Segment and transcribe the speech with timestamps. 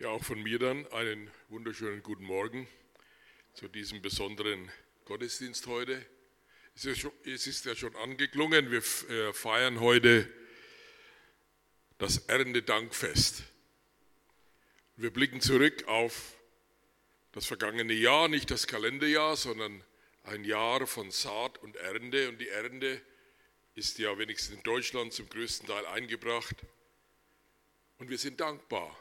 [0.00, 2.68] Ja, auch von mir dann einen wunderschönen guten Morgen
[3.54, 4.70] zu diesem besonderen
[5.06, 6.06] Gottesdienst heute.
[6.76, 10.32] Es ist, ja schon angeklungen, wir äh, feiern heute
[11.98, 13.42] das Erntedankfest.
[14.94, 16.36] Wir blicken zurück auf
[17.32, 19.82] das vergangene Jahr, nicht das Kalenderjahr, sondern
[20.22, 22.28] ein Jahr von Saat und Ernte.
[22.28, 23.02] Und die Ernte
[23.74, 26.54] ist ja wenigstens in Deutschland zum größten Teil eingebracht.
[27.98, 28.96] Und wir sind dankbar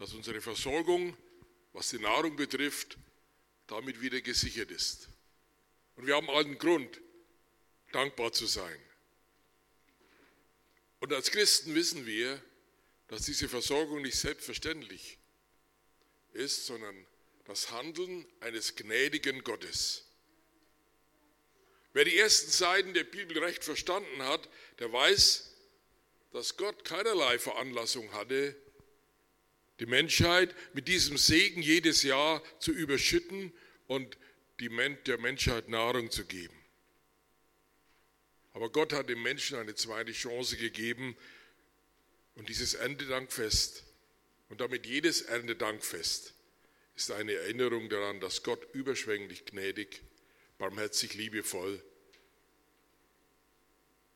[0.00, 1.14] dass unsere Versorgung,
[1.74, 2.96] was die Nahrung betrifft,
[3.66, 5.10] damit wieder gesichert ist.
[5.94, 7.02] Und wir haben allen Grund,
[7.92, 8.80] dankbar zu sein.
[11.00, 12.42] Und als Christen wissen wir,
[13.08, 15.18] dass diese Versorgung nicht selbstverständlich
[16.32, 17.06] ist, sondern
[17.44, 20.06] das Handeln eines gnädigen Gottes.
[21.92, 25.54] Wer die ersten Seiten der Bibel recht verstanden hat, der weiß,
[26.32, 28.56] dass Gott keinerlei Veranlassung hatte,
[29.80, 33.52] die Menschheit mit diesem Segen jedes Jahr zu überschütten
[33.86, 34.16] und
[34.60, 36.54] der Menschheit Nahrung zu geben.
[38.52, 41.16] Aber Gott hat dem Menschen eine zweite Chance gegeben
[42.34, 43.84] und dieses Erntedankfest
[44.50, 46.34] und damit jedes Erntedankfest
[46.96, 50.02] ist eine Erinnerung daran, dass Gott überschwänglich gnädig,
[50.58, 51.82] barmherzig, liebevoll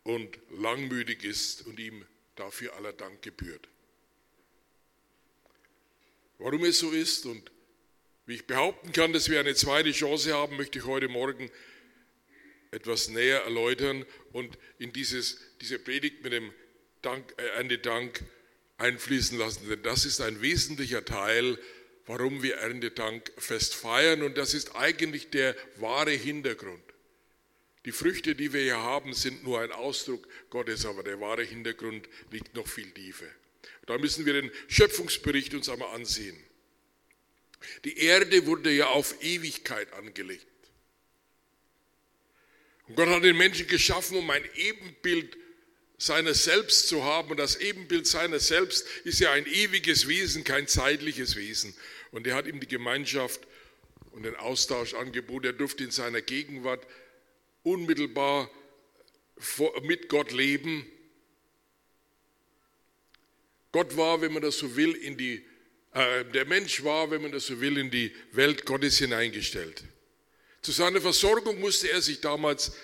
[0.02, 2.04] und langmütig ist und ihm
[2.36, 3.68] dafür aller Dank gebührt.
[6.38, 7.50] Warum es so ist und
[8.26, 11.50] wie ich behaupten kann, dass wir eine zweite Chance haben, möchte ich heute Morgen
[12.70, 16.52] etwas näher erläutern und in dieses, diese Predigt mit dem
[17.02, 18.24] Dank, äh, Erntedank
[18.78, 19.68] einfließen lassen.
[19.68, 21.58] Denn das ist ein wesentlicher Teil,
[22.06, 26.82] warum wir Erntedankfest feiern und das ist eigentlich der wahre Hintergrund.
[27.84, 32.08] Die Früchte, die wir hier haben, sind nur ein Ausdruck Gottes, aber der wahre Hintergrund
[32.30, 33.26] liegt noch viel tiefer.
[33.86, 36.36] Da müssen wir den Schöpfungsbericht uns einmal ansehen.
[37.84, 40.46] Die Erde wurde ja auf Ewigkeit angelegt.
[42.88, 45.36] Und Gott hat den Menschen geschaffen, um ein Ebenbild
[45.96, 47.30] seiner selbst zu haben.
[47.30, 51.74] Und das Ebenbild seiner selbst ist ja ein ewiges Wesen, kein zeitliches Wesen.
[52.10, 53.40] Und er hat ihm die Gemeinschaft
[54.12, 55.46] und den Austausch angeboten.
[55.46, 56.86] Er durfte in seiner Gegenwart
[57.62, 58.50] unmittelbar
[59.82, 60.86] mit Gott leben.
[63.74, 65.44] Gott war, wenn man das so will, in die,
[65.94, 69.82] äh, der Mensch war, wenn man das so will, in die Welt Gottes hineingestellt.
[70.62, 72.76] Zu seiner Versorgung musste er sich damals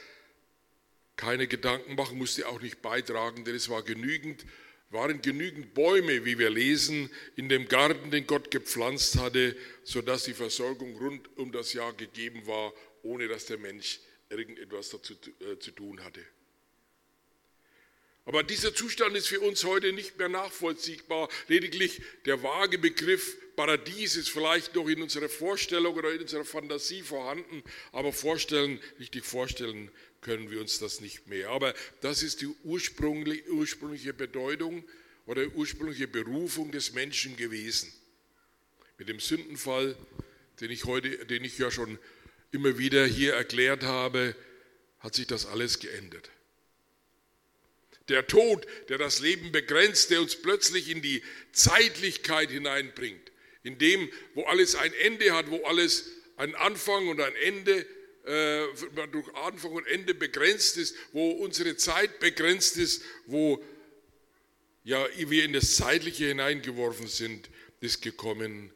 [1.15, 4.45] keine Gedanken machen, musste auch nicht beitragen, denn es war genügend,
[4.89, 10.35] waren genügend Bäume, wie wir lesen, in dem Garten, den Gott gepflanzt hatte, sodass die
[10.35, 12.73] Versorgung rund um das Jahr gegeben war,
[13.05, 16.27] ohne dass der Mensch irgendetwas dazu äh, zu tun hatte.
[18.25, 21.29] Aber dieser Zustand ist für uns heute nicht mehr nachvollziehbar.
[21.49, 27.03] Lediglich der vage Begriff Paradies ist vielleicht noch in unserer Vorstellung oder in unserer Fantasie
[27.03, 31.51] vorhanden, aber vorstellen, richtig vorstellen können wir uns das nicht mehr.
[31.51, 34.85] Aber das ist die ursprüngliche Bedeutung
[35.27, 37.93] oder ursprüngliche Berufung des Menschen gewesen.
[38.99, 39.97] Mit dem Sündenfall,
[40.61, 41.99] den ich heute, den ich ja schon
[42.53, 44.35] immer wieder hier erklärt habe,
[44.99, 46.31] hat sich das alles geändert.
[48.11, 51.23] Der Tod, der das Leben begrenzt, der uns plötzlich in die
[51.53, 53.31] Zeitlichkeit hineinbringt.
[53.63, 57.87] In dem, wo alles ein Ende hat, wo alles einen Anfang und ein Ende,
[58.25, 58.67] äh,
[59.13, 63.63] durch Anfang und Ende begrenzt ist, wo unsere Zeit begrenzt ist, wo
[64.85, 67.49] ja, wir in das Zeitliche hineingeworfen sind,
[67.81, 68.73] ist gekommen,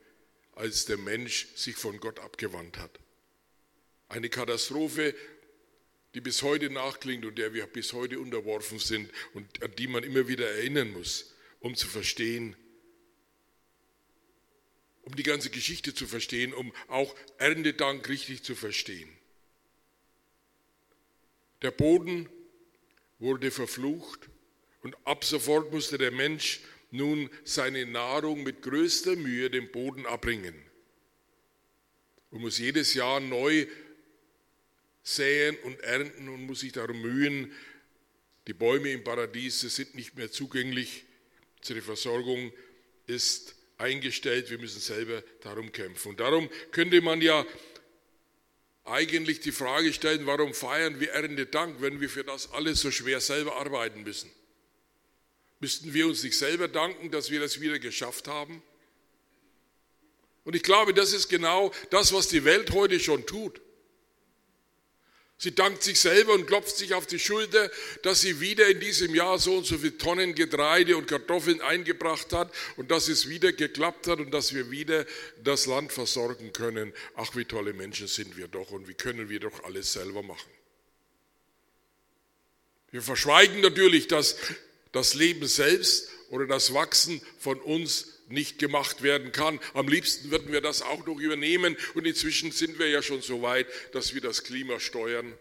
[0.53, 3.01] als der Mensch sich von Gott abgewandt hat.
[4.09, 5.15] Eine Katastrophe,
[6.15, 10.05] die bis heute nachklingt und der wir bis heute unterworfen sind und an die man
[10.05, 12.57] immer wieder erinnern muss, um zu verstehen,
[15.03, 19.09] um die ganze Geschichte zu verstehen, um auch Erntedank richtig zu verstehen.
[21.63, 22.29] Der Boden
[23.19, 24.29] wurde verflucht
[24.83, 26.61] und ab sofort musste der Mensch
[26.91, 30.55] nun seine Nahrung mit größter Mühe dem Boden abbringen
[32.31, 33.67] und muss jedes Jahr neu
[35.05, 37.53] säen und ernten und muss sich darum mühen.
[38.49, 41.05] Die Bäume im Paradies sind nicht mehr zugänglich.
[41.59, 42.53] Unsere Versorgung
[43.07, 44.51] ist eingestellt.
[44.51, 46.09] Wir müssen selber darum kämpfen.
[46.09, 47.47] Und darum könnte man ja
[48.85, 53.21] eigentlich die Frage stellen, warum feiern wir Erntedank, wenn wir für das alles so schwer
[53.21, 54.31] selber arbeiten müssen?
[55.61, 58.63] Müssten wir uns nicht selber danken, dass wir das wieder geschafft haben?
[60.45, 63.61] Und ich glaube, das ist genau das, was die Welt heute schon tut.
[65.37, 67.71] Sie dankt sich selber und klopft sich auf die Schulter,
[68.03, 72.33] dass sie wieder in diesem Jahr so und so viele Tonnen Getreide und Kartoffeln eingebracht
[72.33, 75.05] hat und dass es wieder geklappt hat und dass wir wieder
[75.43, 76.93] das Land versorgen können.
[77.17, 80.51] Ach, wie tolle Menschen sind wir doch und wie können wir doch alles selber machen.
[82.93, 84.37] Wir verschweigen natürlich, dass
[84.93, 89.61] das Leben selbst oder das Wachsen von uns nicht gemacht werden kann.
[89.75, 93.43] Am liebsten würden wir das auch noch übernehmen und inzwischen sind wir ja schon so
[93.43, 95.35] weit, dass wir das Klima steuern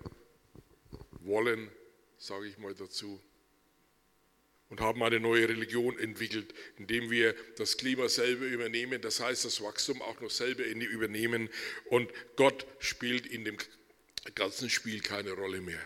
[1.22, 1.70] wollen,
[2.18, 3.22] sage ich mal dazu.
[4.70, 9.62] Und haben eine neue Religion entwickelt, indem wir das Klima selber übernehmen, das heißt das
[9.62, 11.50] Wachstum auch noch selber übernehmen
[11.86, 13.58] und Gott spielt in dem
[14.34, 15.82] ganzen Spiel keine Rolle mehr.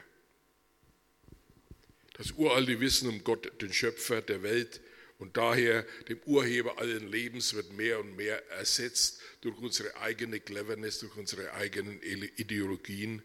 [2.14, 4.82] Das uralte Wissen um Gott, den Schöpfer der Welt,
[5.20, 11.00] und daher dem Urheber allen Lebens wird mehr und mehr ersetzt durch unsere eigene Cleverness,
[11.00, 13.24] durch unsere eigenen Ideologien.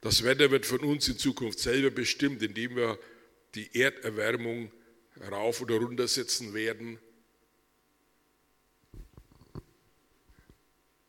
[0.00, 2.98] Das Wetter wird von uns in Zukunft selber bestimmt, indem wir
[3.54, 4.70] die Erderwärmung
[5.30, 6.98] rauf oder runter setzen werden.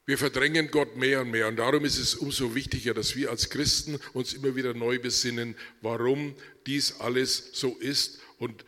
[0.06, 3.52] Wir verdrängen Gott mehr und mehr und darum ist es umso wichtiger, dass wir als
[3.52, 6.34] Christen uns immer wieder neu besinnen, warum
[6.66, 8.66] dies alles so ist und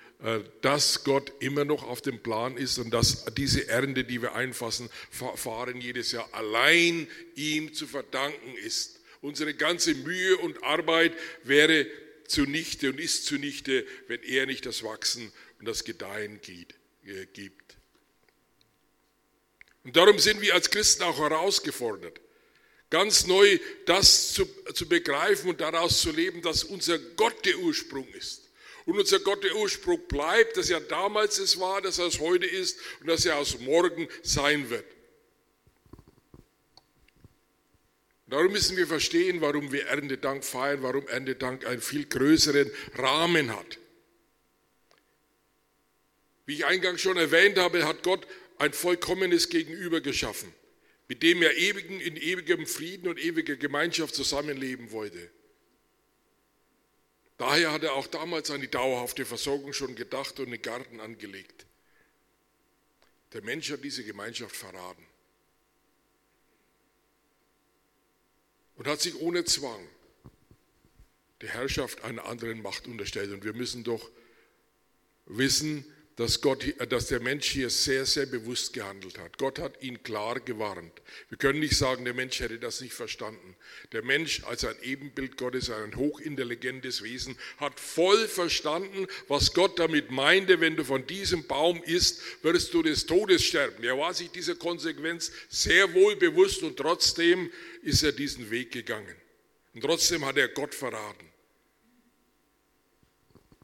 [0.61, 4.89] dass Gott immer noch auf dem Plan ist und dass diese Ernte, die wir einfassen,
[5.09, 8.99] fahren jedes Jahr allein ihm zu verdanken ist.
[9.21, 11.13] Unsere ganze Mühe und Arbeit
[11.43, 11.87] wäre
[12.27, 16.39] zunichte und ist zunichte, wenn er nicht das Wachsen und das Gedeihen
[17.05, 17.77] äh, gibt.
[19.83, 22.21] Und darum sind wir als Christen auch herausgefordert,
[22.91, 24.45] ganz neu das zu,
[24.75, 28.40] zu begreifen und daraus zu leben, dass unser Gott der Ursprung ist
[28.91, 32.45] und unser Gott der Ursprung bleibt, dass er damals es war, dass er es heute
[32.45, 34.85] ist und dass er aus morgen sein wird.
[38.27, 43.77] Darum müssen wir verstehen, warum wir Erntedank feiern, warum Erntedank einen viel größeren Rahmen hat.
[46.45, 48.27] Wie ich eingangs schon erwähnt habe, hat Gott
[48.57, 50.53] ein vollkommenes Gegenüber geschaffen,
[51.07, 55.29] mit dem er ewigen, in ewigem Frieden und ewiger Gemeinschaft zusammenleben wollte.
[57.41, 61.65] Daher hat er auch damals an die dauerhafte Versorgung schon gedacht und den Garten angelegt.
[63.33, 65.03] Der Mensch hat diese Gemeinschaft verraten
[68.75, 69.83] und hat sich ohne Zwang
[71.41, 73.31] der Herrschaft einer anderen Macht unterstellt.
[73.31, 74.11] Und wir müssen doch
[75.25, 75.83] wissen,
[76.17, 79.37] dass, Gott, dass der Mensch hier sehr, sehr bewusst gehandelt hat.
[79.37, 80.91] Gott hat ihn klar gewarnt.
[81.29, 83.55] Wir können nicht sagen, der Mensch hätte das nicht verstanden.
[83.91, 90.11] Der Mensch als ein Ebenbild Gottes, ein hochintelligentes Wesen, hat voll verstanden, was Gott damit
[90.11, 93.83] meinte, wenn du von diesem Baum isst, wirst du des Todes sterben.
[93.83, 99.15] Er war sich dieser Konsequenz sehr wohl bewusst und trotzdem ist er diesen Weg gegangen.
[99.73, 101.30] Und trotzdem hat er Gott verraten.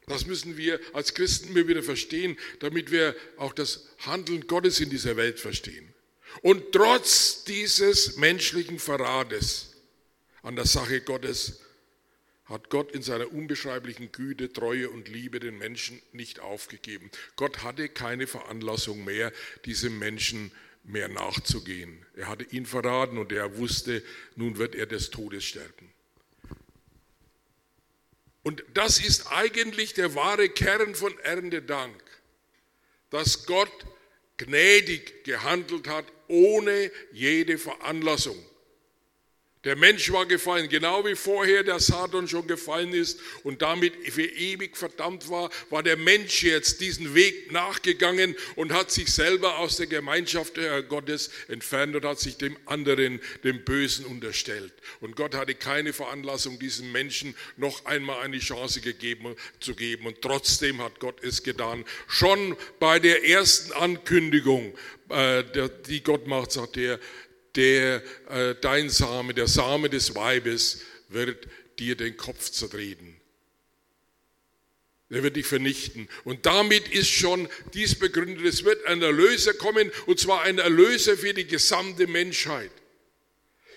[0.08, 4.90] Das müssen wir als Christen immer wieder verstehen, damit wir auch das Handeln Gottes in
[4.90, 5.94] dieser Welt verstehen.
[6.42, 9.76] Und trotz dieses menschlichen Verrates
[10.42, 11.60] an der Sache Gottes
[12.44, 17.10] hat Gott in seiner unbeschreiblichen Güte, Treue und Liebe den Menschen nicht aufgegeben.
[17.36, 19.32] Gott hatte keine Veranlassung mehr,
[19.66, 20.50] diesem Menschen
[20.84, 22.06] mehr nachzugehen.
[22.16, 24.02] Er hatte ihn verraten und er wusste,
[24.36, 25.92] nun wird er des Todes sterben.
[28.48, 32.02] Und das ist eigentlich der wahre Kern von Erntedank,
[33.10, 33.70] dass Gott
[34.38, 38.42] gnädig gehandelt hat, ohne jede Veranlassung.
[39.68, 44.24] Der Mensch war gefallen, genau wie vorher der Satan schon gefallen ist und damit für
[44.24, 49.76] ewig verdammt war, war der Mensch jetzt diesen Weg nachgegangen und hat sich selber aus
[49.76, 50.54] der Gemeinschaft
[50.88, 54.72] Gottes entfernt und hat sich dem anderen, dem Bösen unterstellt.
[55.02, 60.06] Und Gott hatte keine Veranlassung, diesem Menschen noch einmal eine Chance gegeben, zu geben.
[60.06, 61.84] Und trotzdem hat Gott es getan.
[62.06, 64.74] Schon bei der ersten Ankündigung,
[65.10, 65.44] äh,
[65.86, 66.98] die Gott macht, sagt er,
[67.58, 71.48] der, äh, dein Same, der Same des Weibes wird
[71.80, 73.16] dir den Kopf zertreten.
[75.10, 76.08] Er wird dich vernichten.
[76.22, 81.16] Und damit ist schon dies begründet, es wird ein Erlöser kommen, und zwar ein Erlöser
[81.16, 82.70] für die gesamte Menschheit.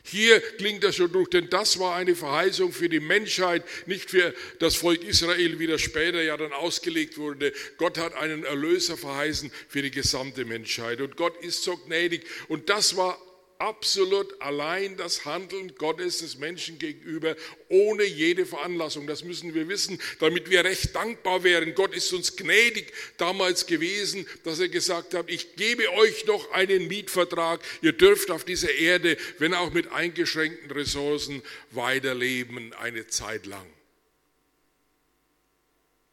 [0.03, 4.33] Hier klingt das schon durch, denn das war eine Verheißung für die Menschheit, nicht für
[4.59, 7.51] das Volk Israel, wie das später ja dann ausgelegt wurde.
[7.77, 11.01] Gott hat einen Erlöser verheißen für die gesamte Menschheit.
[11.01, 12.25] Und Gott ist so gnädig.
[12.47, 13.19] Und das war
[13.62, 17.36] absolut allein das Handeln Gottes des Menschen gegenüber,
[17.70, 19.06] ohne jede Veranlassung.
[19.06, 21.75] Das müssen wir wissen, damit wir recht dankbar wären.
[21.75, 26.88] Gott ist uns gnädig damals gewesen, dass er gesagt hat, ich gebe euch noch einen
[26.88, 27.62] Mietvertrag.
[27.84, 33.68] Ihr dürft auf dieser Erde, wenn auch mit eingeschränkten Ressourcen, weiterleben eine Zeit lang.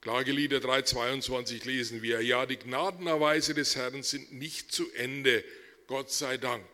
[0.02, 5.42] Klagelieder 3,22 lesen wir, ja, die Gnadenerweise des Herrn sind nicht zu Ende,
[5.86, 6.64] Gott sei Dank.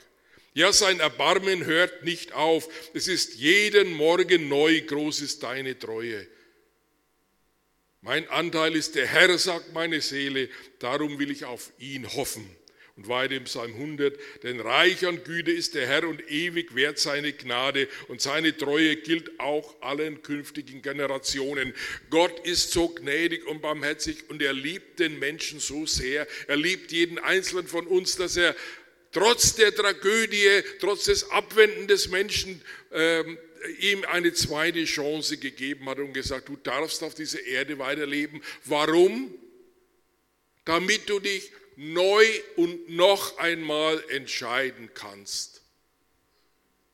[0.57, 2.69] Ja, sein Erbarmen hört nicht auf.
[2.95, 6.29] Es ist jeden Morgen neu, groß ist deine Treue.
[8.01, 12.49] Mein Anteil ist der Herr, sagt meine Seele, darum will ich auf ihn hoffen.
[12.97, 17.01] Und weiter im Psalm 100, denn reich an Güte ist der Herr und ewig wert
[17.01, 21.75] seine Gnade und seine Treue gilt auch allen künftigen Generationen.
[22.11, 26.29] Gott ist so gnädig und barmherzig und er liebt den Menschen so sehr.
[26.47, 28.55] Er liebt jeden Einzelnen von uns, dass er
[29.15, 32.61] trotz der Tragödie, trotz des Abwenden des Menschen,
[32.93, 33.39] ähm,
[33.79, 38.43] ihm eine zweite Chance gegeben hat und gesagt, du darfst auf dieser Erde weiterleben.
[38.65, 39.35] Warum?
[40.67, 45.63] Damit du dich neu und noch einmal entscheiden kannst.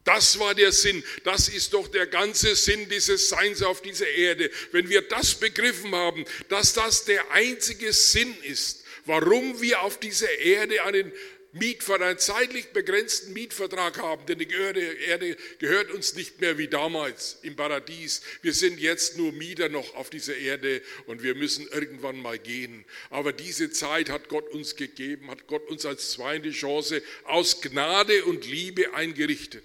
[0.05, 4.51] Das war der Sinn, das ist doch der ganze Sinn dieses Seins auf dieser Erde.
[4.73, 10.31] Wenn wir das begriffen haben, dass das der einzige Sinn ist, warum wir auf dieser
[10.39, 11.13] Erde einen
[11.53, 17.39] Mietvertrag, einen zeitlich begrenzten Mietvertrag haben, denn die Erde gehört uns nicht mehr wie damals
[17.43, 18.23] im Paradies.
[18.43, 22.85] Wir sind jetzt nur Mieter noch auf dieser Erde und wir müssen irgendwann mal gehen.
[23.11, 28.25] Aber diese Zeit hat Gott uns gegeben, hat Gott uns als zweite Chance aus Gnade
[28.25, 29.65] und Liebe eingerichtet.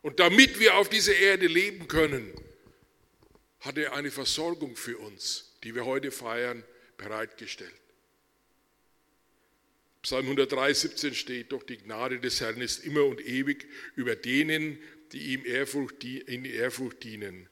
[0.00, 2.32] Und damit wir auf dieser Erde leben können,
[3.60, 6.64] hat er eine Versorgung für uns, die wir heute feiern,
[6.96, 7.77] bereitgestellt.
[10.08, 14.78] Psalm 103, 17 steht, doch die Gnade des Herrn ist immer und ewig über denen,
[15.12, 17.46] die ihm Ehrfurcht, in Ehrfurcht dienen.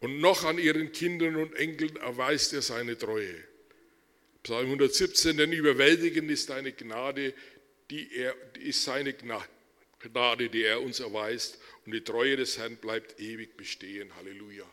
[0.00, 3.42] Und noch an ihren Kindern und Enkeln erweist er seine Treue.
[4.42, 7.32] Psalm 117, denn überwältigend ist deine Gnade,
[7.90, 11.60] die er, ist seine Gnade, die er uns erweist.
[11.86, 14.14] Und die Treue des Herrn bleibt ewig bestehen.
[14.16, 14.70] Halleluja.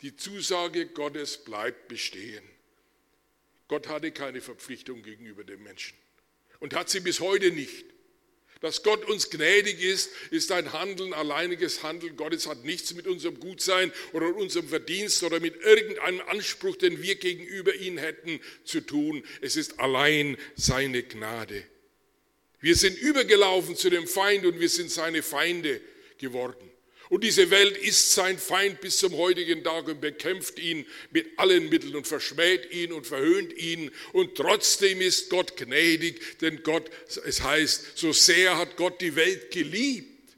[0.00, 2.44] Die Zusage Gottes bleibt bestehen.
[3.68, 6.01] Gott hatte keine Verpflichtung gegenüber dem Menschen
[6.62, 7.86] und hat sie bis heute nicht.
[8.60, 13.40] Dass Gott uns gnädig ist, ist ein Handeln, alleiniges Handeln Gottes, hat nichts mit unserem
[13.40, 19.24] Gutsein oder unserem Verdienst oder mit irgendeinem Anspruch, den wir gegenüber ihm hätten, zu tun.
[19.40, 21.64] Es ist allein seine Gnade.
[22.60, 25.80] Wir sind übergelaufen zu dem Feind und wir sind seine Feinde
[26.18, 26.71] geworden.
[27.12, 31.68] Und diese Welt ist sein Feind bis zum heutigen Tag und bekämpft ihn mit allen
[31.68, 33.90] Mitteln und verschmäht ihn und verhöhnt ihn.
[34.14, 36.90] Und trotzdem ist Gott gnädig, denn Gott,
[37.26, 40.32] es heißt, so sehr hat Gott die Welt geliebt,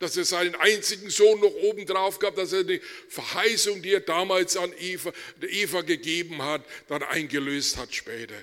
[0.00, 4.00] dass er seinen einzigen Sohn noch oben drauf gab, dass er die Verheißung, die er
[4.00, 8.36] damals an Eva, Eva gegeben hat, dann eingelöst hat später.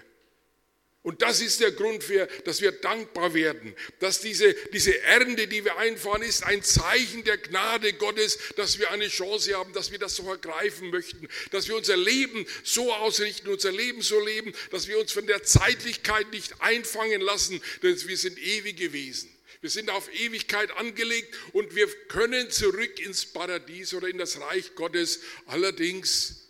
[1.05, 5.63] Und das ist der Grund, für, dass wir dankbar werden, dass diese, diese Ernte, die
[5.63, 9.99] wir einfahren, ist ein Zeichen der Gnade Gottes, dass wir eine Chance haben, dass wir
[9.99, 14.87] das so ergreifen möchten, dass wir unser Leben so ausrichten, unser Leben so leben, dass
[14.87, 19.29] wir uns von der Zeitlichkeit nicht einfangen lassen, denn wir sind ewig gewesen.
[19.61, 24.73] Wir sind auf Ewigkeit angelegt und wir können zurück ins Paradies oder in das Reich
[24.73, 25.19] Gottes.
[25.45, 26.44] Allerdings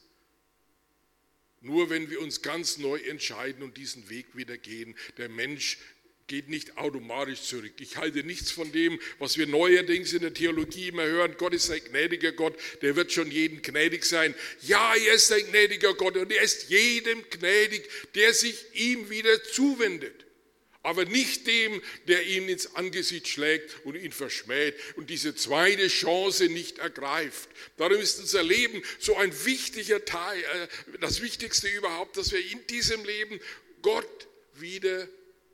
[1.65, 4.95] nur wenn wir uns ganz neu entscheiden und diesen Weg wieder gehen.
[5.17, 5.77] Der Mensch
[6.27, 7.73] geht nicht automatisch zurück.
[7.79, 11.35] Ich halte nichts von dem, was wir neuerdings in der Theologie immer hören.
[11.37, 14.33] Gott ist ein gnädiger Gott, der wird schon jedem gnädig sein.
[14.61, 19.43] Ja, er ist ein gnädiger Gott und er ist jedem gnädig, der sich ihm wieder
[19.43, 20.24] zuwendet
[20.85, 26.45] aber nicht dem, der ihn ins Angesicht schlägt und ihn verschmäht und diese zweite Chance
[26.45, 27.49] nicht ergreift.
[27.77, 30.67] Darum ist unser Leben so ein wichtiger Teil, äh,
[31.01, 33.39] das Wichtigste überhaupt, dass wir in diesem Leben
[33.81, 35.07] Gott wieder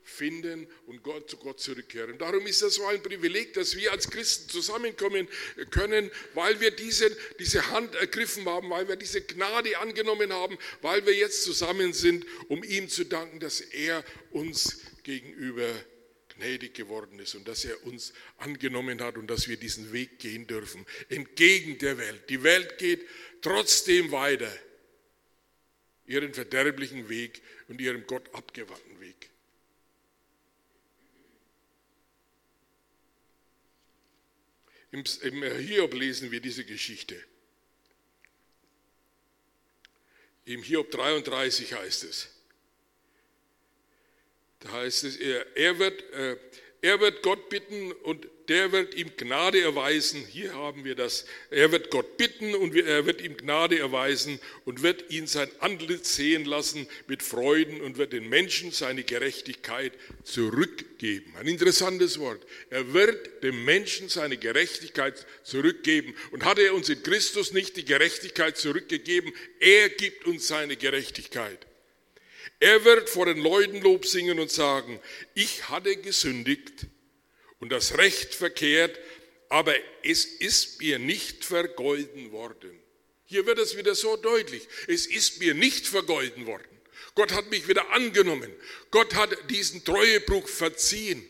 [0.03, 2.17] finden und Gott zu Gott zurückkehren.
[2.17, 5.27] Darum ist das so ein Privileg, dass wir als Christen zusammenkommen
[5.69, 11.05] können, weil wir diese, diese Hand ergriffen haben, weil wir diese Gnade angenommen haben, weil
[11.05, 15.70] wir jetzt zusammen sind, um ihm zu danken, dass er uns gegenüber
[16.29, 20.48] gnädig geworden ist und dass er uns angenommen hat und dass wir diesen Weg gehen
[20.48, 22.29] dürfen, entgegen der Welt.
[22.29, 23.05] Die Welt geht
[23.41, 24.51] trotzdem weiter
[26.05, 29.29] ihren verderblichen Weg und ihrem Gott abgewandten Weg.
[34.91, 37.22] Im, Hiob lesen wir diese Geschichte.
[40.43, 42.29] Im Hiob 33 heißt es,
[44.62, 46.38] da heißt es, er, er wird, äh,
[46.82, 50.25] er wird Gott bitten und der wird ihm Gnade erweisen.
[50.30, 51.25] Hier haben wir das.
[51.51, 56.15] Er wird Gott bitten und er wird ihm Gnade erweisen und wird ihn sein Antlitz
[56.15, 61.34] sehen lassen mit Freuden und wird den Menschen seine Gerechtigkeit zurückgeben.
[61.39, 62.46] Ein interessantes Wort.
[62.70, 66.13] Er wird dem Menschen seine Gerechtigkeit zurückgeben.
[66.32, 69.32] Und hat er uns in Christus nicht die Gerechtigkeit zurückgegeben?
[69.60, 71.68] Er gibt uns seine Gerechtigkeit.
[72.62, 75.01] Er wird vor den Leuten Lob singen und sagen,
[75.34, 76.86] ich hatte gesündigt
[77.60, 79.00] und das Recht verkehrt,
[79.50, 82.80] aber es ist mir nicht vergolden worden.
[83.25, 84.68] Hier wird es wieder so deutlich.
[84.88, 86.68] Es ist mir nicht vergolden worden.
[87.15, 88.53] Gott hat mich wieder angenommen.
[88.91, 91.27] Gott hat diesen Treuebruch verziehen.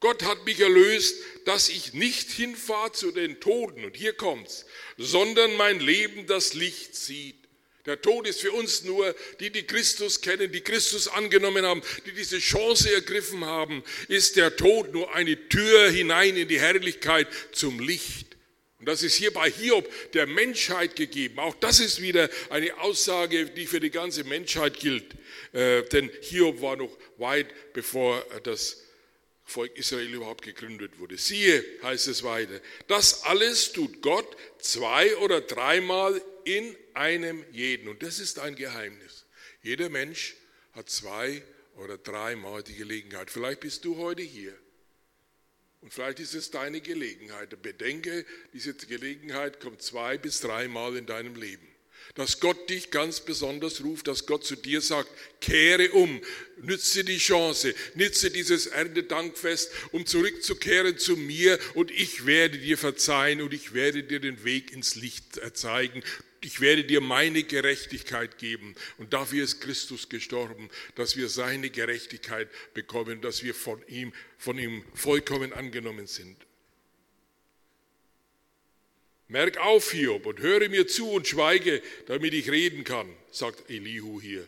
[0.00, 4.66] Gott hat mich erlöst, dass ich nicht hinfahre zu den Toten, und hier kommt's,
[4.98, 7.43] sondern mein Leben das Licht sieht.
[7.86, 12.12] Der Tod ist für uns nur, die, die Christus kennen, die Christus angenommen haben, die
[12.12, 17.78] diese Chance ergriffen haben, ist der Tod nur eine Tür hinein in die Herrlichkeit zum
[17.80, 18.34] Licht.
[18.78, 21.38] Und das ist hier bei Hiob der Menschheit gegeben.
[21.38, 25.14] Auch das ist wieder eine Aussage, die für die ganze Menschheit gilt.
[25.52, 28.82] Äh, denn Hiob war noch weit bevor das
[29.44, 31.18] Volk Israel überhaupt gegründet wurde.
[31.18, 37.88] Siehe, heißt es weiter, das alles tut Gott zwei oder dreimal in einem jeden.
[37.88, 39.26] Und das ist ein Geheimnis.
[39.62, 40.34] Jeder Mensch
[40.72, 41.42] hat zwei
[41.76, 43.30] oder dreimal die Gelegenheit.
[43.30, 44.56] Vielleicht bist du heute hier.
[45.80, 47.60] Und vielleicht ist es deine Gelegenheit.
[47.60, 51.74] Bedenke, diese Gelegenheit kommt zwei bis dreimal in deinem Leben
[52.14, 55.10] dass Gott dich ganz besonders ruft, dass Gott zu dir sagt,
[55.40, 56.20] kehre um,
[56.62, 63.42] nütze die Chance, nütze dieses Erntedankfest, um zurückzukehren zu mir und ich werde dir verzeihen
[63.42, 66.02] und ich werde dir den Weg ins Licht zeigen.
[66.44, 68.74] Ich werde dir meine Gerechtigkeit geben.
[68.98, 74.58] Und dafür ist Christus gestorben, dass wir seine Gerechtigkeit bekommen, dass wir von ihm, von
[74.58, 76.36] ihm vollkommen angenommen sind.
[79.28, 84.20] Merk auf, Hiob, und höre mir zu und schweige, damit ich reden kann, sagt Elihu
[84.20, 84.46] hier.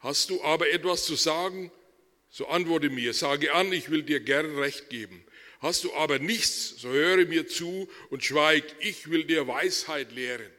[0.00, 1.70] Hast du aber etwas zu sagen?
[2.28, 5.24] So antworte mir, sage an, ich will dir gern Recht geben.
[5.60, 10.50] Hast du aber nichts, so höre mir zu und schweig, ich will dir Weisheit lehren.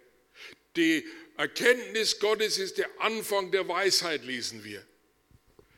[0.76, 1.06] Die
[1.38, 4.86] Erkenntnis Gottes ist der Anfang der Weisheit, lesen wir.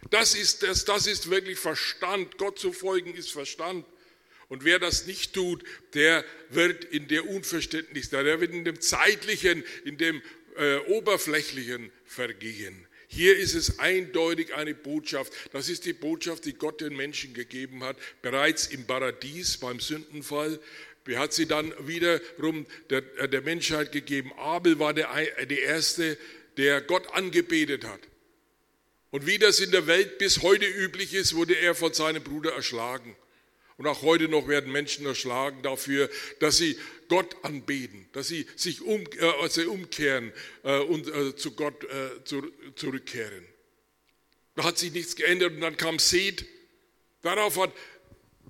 [0.09, 2.37] Das ist, das, das ist wirklich Verstand.
[2.37, 3.85] Gott zu folgen ist Verstand.
[4.49, 9.63] Und wer das nicht tut, der wird in der Unverständnis, der wird in dem Zeitlichen,
[9.83, 10.21] in dem
[10.55, 12.87] äh, Oberflächlichen vergehen.
[13.09, 15.33] Hier ist es eindeutig eine Botschaft.
[15.51, 20.59] Das ist die Botschaft, die Gott den Menschen gegeben hat, bereits im Paradies beim Sündenfall.
[21.07, 24.31] Er hat sie dann wiederum der, äh, der Menschheit gegeben.
[24.37, 25.09] Abel war der,
[25.45, 26.17] der Erste,
[26.57, 28.01] der Gott angebetet hat.
[29.11, 32.53] Und wie das in der Welt bis heute üblich ist, wurde er von seinem Bruder
[32.53, 33.15] erschlagen.
[33.77, 36.77] Und auch heute noch werden Menschen erschlagen dafür, dass sie
[37.09, 42.23] Gott anbeten, dass sie sich um, äh, also umkehren äh, und äh, zu Gott äh,
[42.23, 43.45] zu, zurückkehren.
[44.55, 46.45] Da hat sich nichts geändert und dann kam Seth.
[47.21, 47.71] Darauf hat,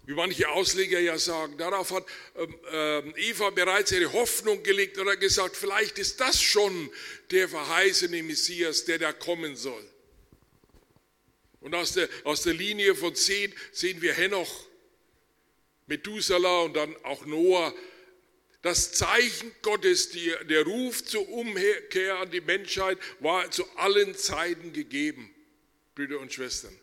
[0.07, 2.05] wie manche Ausleger ja sagen, darauf hat
[2.37, 6.89] ähm, ähm, Eva bereits ihre Hoffnung gelegt oder gesagt, vielleicht ist das schon
[7.29, 9.83] der verheißene Messias, der da kommen soll.
[11.59, 14.67] Und aus der, aus der Linie von Seth sehen wir Henoch,
[15.87, 17.75] Methuselah und dann auch Noah.
[18.61, 24.71] Das Zeichen Gottes, die, der Ruf zur Umkehr an die Menschheit war zu allen Zeiten
[24.71, 25.35] gegeben,
[25.95, 26.79] Brüder und Schwestern.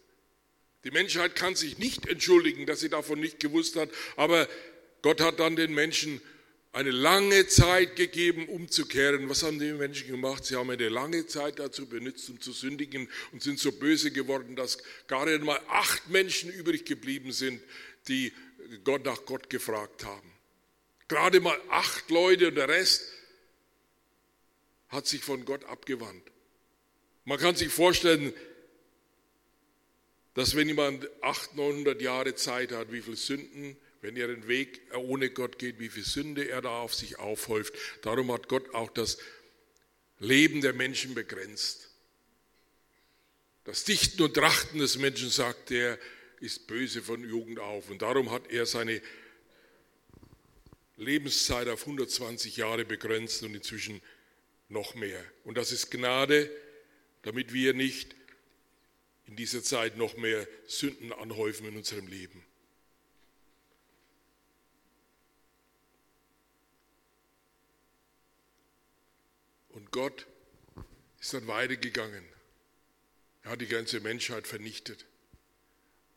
[0.84, 4.48] Die Menschheit kann sich nicht entschuldigen, dass sie davon nicht gewusst hat, aber
[5.02, 6.20] Gott hat dann den Menschen
[6.72, 9.28] eine lange Zeit gegeben, umzukehren.
[9.28, 10.44] Was haben die Menschen gemacht?
[10.44, 14.56] Sie haben eine lange Zeit dazu benutzt, um zu sündigen und sind so böse geworden,
[14.56, 17.62] dass gar nicht mal acht Menschen übrig geblieben sind,
[18.08, 18.32] die
[18.82, 20.32] Gott nach Gott gefragt haben.
[21.06, 23.04] Gerade mal acht Leute und der Rest
[24.88, 26.22] hat sich von Gott abgewandt.
[27.24, 28.32] Man kann sich vorstellen,
[30.34, 34.82] dass wenn jemand 800, 900 Jahre Zeit hat, wie viele Sünden, wenn er den Weg
[34.94, 37.74] ohne Gott geht, wie viel Sünde er da auf sich aufhäuft.
[38.02, 39.18] Darum hat Gott auch das
[40.18, 41.90] Leben der Menschen begrenzt.
[43.64, 45.98] Das Dichten und Trachten des Menschen, sagt er,
[46.40, 47.88] ist böse von Jugend auf.
[47.88, 49.00] Und darum hat er seine
[50.96, 54.02] Lebenszeit auf 120 Jahre begrenzt und inzwischen
[54.68, 55.24] noch mehr.
[55.44, 56.50] Und das ist Gnade,
[57.22, 58.14] damit wir nicht
[59.26, 62.44] in dieser Zeit noch mehr Sünden anhäufen in unserem Leben.
[69.70, 70.26] Und Gott
[71.20, 72.24] ist dann weitergegangen.
[73.42, 75.06] Er hat die ganze Menschheit vernichtet.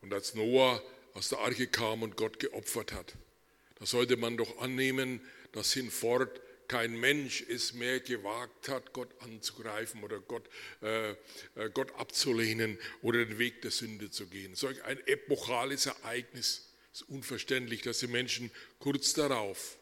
[0.00, 0.82] Und als Noah
[1.14, 3.16] aus der Arche kam und Gott geopfert hat,
[3.76, 5.20] da sollte man doch annehmen,
[5.52, 10.48] dass hinfort kein Mensch es mehr gewagt hat, Gott anzugreifen oder Gott,
[10.82, 11.16] äh, äh,
[11.72, 14.54] Gott abzulehnen oder den Weg der Sünde zu gehen.
[14.54, 19.78] Solch ein epochales Ereignis ist unverständlich, dass die Menschen kurz darauf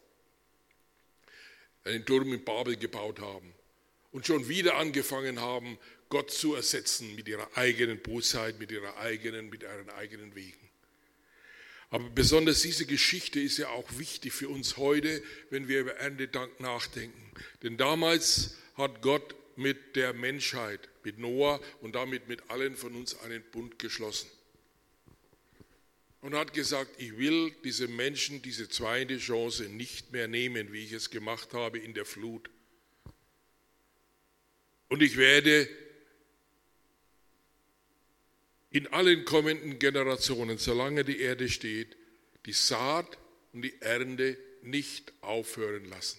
[1.85, 3.53] einen Turm in Babel gebaut haben
[4.13, 9.51] und schon wieder angefangen haben, Gott zu ersetzen mit ihrer eigenen Bosheit, mit ihrer eigenen,
[9.51, 10.66] mit ihren eigenen Wegen.
[11.91, 16.59] Aber besonders diese Geschichte ist ja auch wichtig für uns heute, wenn wir über Erntedank
[16.61, 17.31] nachdenken.
[17.63, 23.19] Denn damals hat Gott mit der Menschheit, mit Noah und damit mit allen von uns
[23.21, 24.29] einen Bund geschlossen.
[26.21, 30.93] Und hat gesagt, ich will diese Menschen diese zweite Chance nicht mehr nehmen, wie ich
[30.93, 32.51] es gemacht habe in der Flut.
[34.89, 35.69] Und ich werde
[38.77, 41.97] in allen kommenden Generationen, solange die Erde steht,
[42.45, 43.17] die Saat
[43.55, 46.19] und die Ernte nicht aufhören lassen.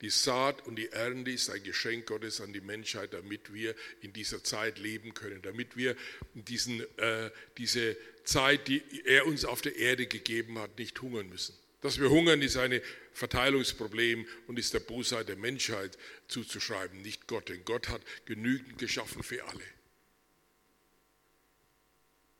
[0.00, 4.12] Die Saat und die Ernte ist ein Geschenk Gottes an die Menschheit, damit wir in
[4.12, 5.94] dieser Zeit leben können, damit wir
[6.34, 11.54] diesen, äh, diese Zeit, die er uns auf der Erde gegeben hat, nicht hungern müssen.
[11.82, 12.80] Dass wir hungern, ist ein
[13.12, 17.48] Verteilungsproblem und ist der Bosheit der Menschheit zuzuschreiben, nicht Gott.
[17.48, 19.62] Denn Gott hat genügend geschaffen für alle.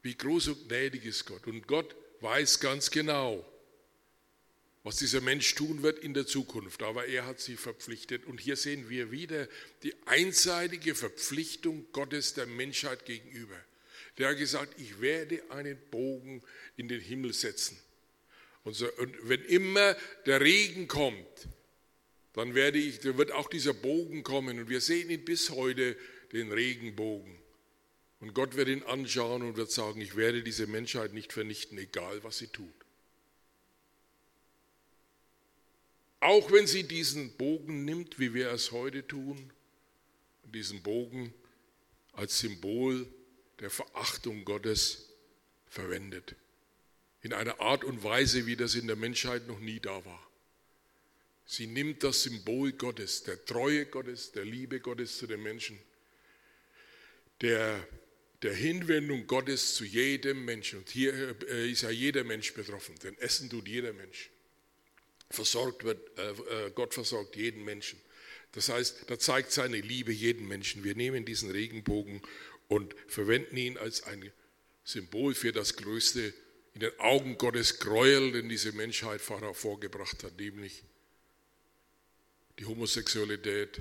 [0.03, 1.47] Wie groß und gnädig ist Gott.
[1.47, 3.47] Und Gott weiß ganz genau,
[4.83, 6.83] was dieser Mensch tun wird in der Zukunft.
[6.83, 8.25] Aber er hat sie verpflichtet.
[8.25, 9.47] Und hier sehen wir wieder
[9.83, 13.57] die einseitige Verpflichtung Gottes der Menschheit gegenüber.
[14.19, 16.43] Der hat gesagt, ich werde einen Bogen
[16.77, 17.79] in den Himmel setzen.
[18.65, 21.49] Und, so, und wenn immer der Regen kommt,
[22.33, 24.59] dann werde ich, dann wird auch dieser Bogen kommen.
[24.59, 25.97] Und wir sehen ihn bis heute,
[26.33, 27.40] den Regenbogen.
[28.21, 32.23] Und Gott wird ihn anschauen und wird sagen, ich werde diese Menschheit nicht vernichten, egal
[32.23, 32.69] was sie tut.
[36.21, 39.51] Auch wenn sie diesen Bogen nimmt, wie wir es heute tun,
[40.45, 41.33] diesen Bogen
[42.13, 43.07] als Symbol
[43.61, 45.09] der Verachtung Gottes
[45.67, 46.35] verwendet.
[47.23, 50.31] In einer Art und Weise, wie das in der Menschheit noch nie da war.
[51.47, 55.79] Sie nimmt das Symbol Gottes, der Treue Gottes, der Liebe Gottes zu den Menschen,
[57.41, 57.87] der
[58.43, 60.79] der Hinwendung Gottes zu jedem Menschen.
[60.79, 64.31] Und hier äh, ist ja jeder Mensch betroffen, denn Essen tut jeder Mensch.
[65.31, 68.01] Versorgt wird, äh, äh, Gott versorgt jeden Menschen.
[68.53, 70.83] Das heißt, da zeigt seine Liebe jeden Menschen.
[70.83, 72.21] Wir nehmen diesen Regenbogen
[72.69, 74.33] und verwenden ihn als ein
[74.85, 76.33] Symbol für das größte
[76.75, 80.83] in den Augen Gottes Gräuel, den diese Menschheit vorgebracht hat, nämlich
[82.59, 83.81] die Homosexualität,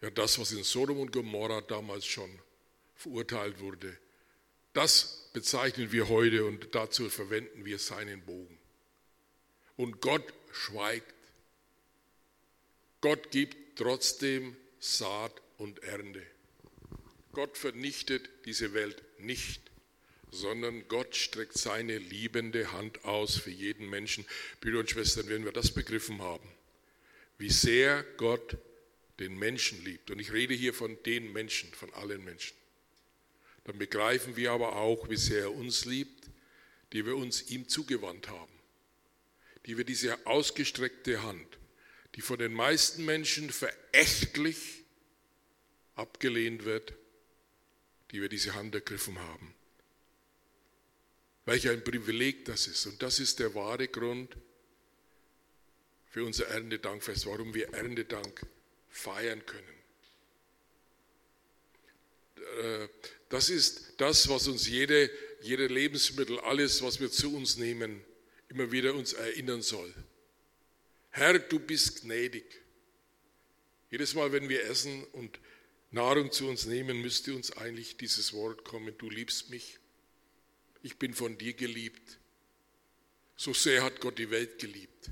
[0.00, 2.30] ja das, was in Sodom und Gomorra damals schon
[2.94, 3.96] verurteilt wurde.
[4.72, 8.58] Das bezeichnen wir heute und dazu verwenden wir seinen Bogen.
[9.76, 11.14] Und Gott schweigt.
[13.00, 16.24] Gott gibt trotzdem Saat und Ernte.
[17.32, 19.60] Gott vernichtet diese Welt nicht,
[20.30, 24.24] sondern Gott streckt seine liebende Hand aus für jeden Menschen.
[24.60, 26.48] Brüder und Schwestern, wenn wir das begriffen haben,
[27.38, 28.56] wie sehr Gott
[29.20, 32.56] den Menschen liebt, und ich rede hier von den Menschen, von allen Menschen,
[33.64, 36.30] dann begreifen wir aber auch, wie sehr er uns liebt,
[36.92, 38.52] die wir uns ihm zugewandt haben,
[39.66, 41.58] die wir diese ausgestreckte Hand,
[42.14, 44.84] die von den meisten Menschen verächtlich
[45.96, 46.94] abgelehnt wird,
[48.10, 49.54] die wir diese Hand ergriffen haben.
[51.46, 52.86] Welch ein Privileg das ist.
[52.86, 54.36] Und das ist der wahre Grund
[56.06, 58.46] für unser Erntedankfest, warum wir Erntedank
[58.88, 59.83] feiern können.
[63.28, 68.04] Das ist das, was uns jede, jede Lebensmittel, alles, was wir zu uns nehmen,
[68.48, 69.92] immer wieder uns erinnern soll.
[71.10, 72.44] Herr, du bist gnädig.
[73.90, 75.38] Jedes Mal, wenn wir essen und
[75.90, 79.78] Nahrung zu uns nehmen, müsste uns eigentlich dieses Wort kommen, du liebst mich,
[80.82, 82.18] ich bin von dir geliebt.
[83.36, 85.10] So sehr hat Gott die Welt geliebt,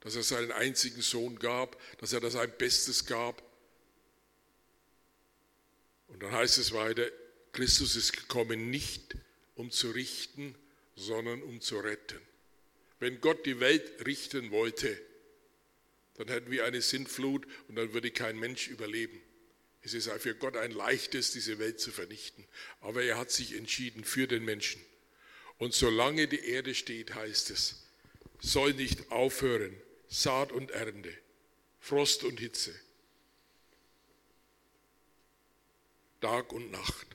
[0.00, 3.42] dass er seinen einzigen Sohn gab, dass er das ein Bestes gab,
[6.08, 7.10] und dann heißt es weiter,
[7.52, 9.16] Christus ist gekommen nicht
[9.54, 10.54] um zu richten,
[10.94, 12.20] sondern um zu retten.
[13.00, 15.00] Wenn Gott die Welt richten wollte,
[16.14, 19.20] dann hätten wir eine Sintflut und dann würde kein Mensch überleben.
[19.82, 22.44] Es ist für Gott ein leichtes, diese Welt zu vernichten.
[22.80, 24.82] Aber er hat sich entschieden für den Menschen.
[25.58, 27.84] Und solange die Erde steht, heißt es,
[28.40, 29.74] soll nicht aufhören,
[30.08, 31.12] Saat und Ernte,
[31.80, 32.74] Frost und Hitze,
[36.20, 37.06] Tag und Nacht.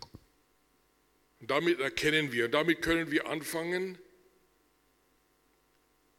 [1.39, 3.97] Und damit erkennen wir, damit können wir anfangen,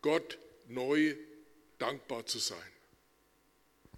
[0.00, 1.16] Gott neu
[1.78, 2.58] dankbar zu sein.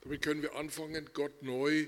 [0.02, 1.86] Damit können wir anfangen, Gott neu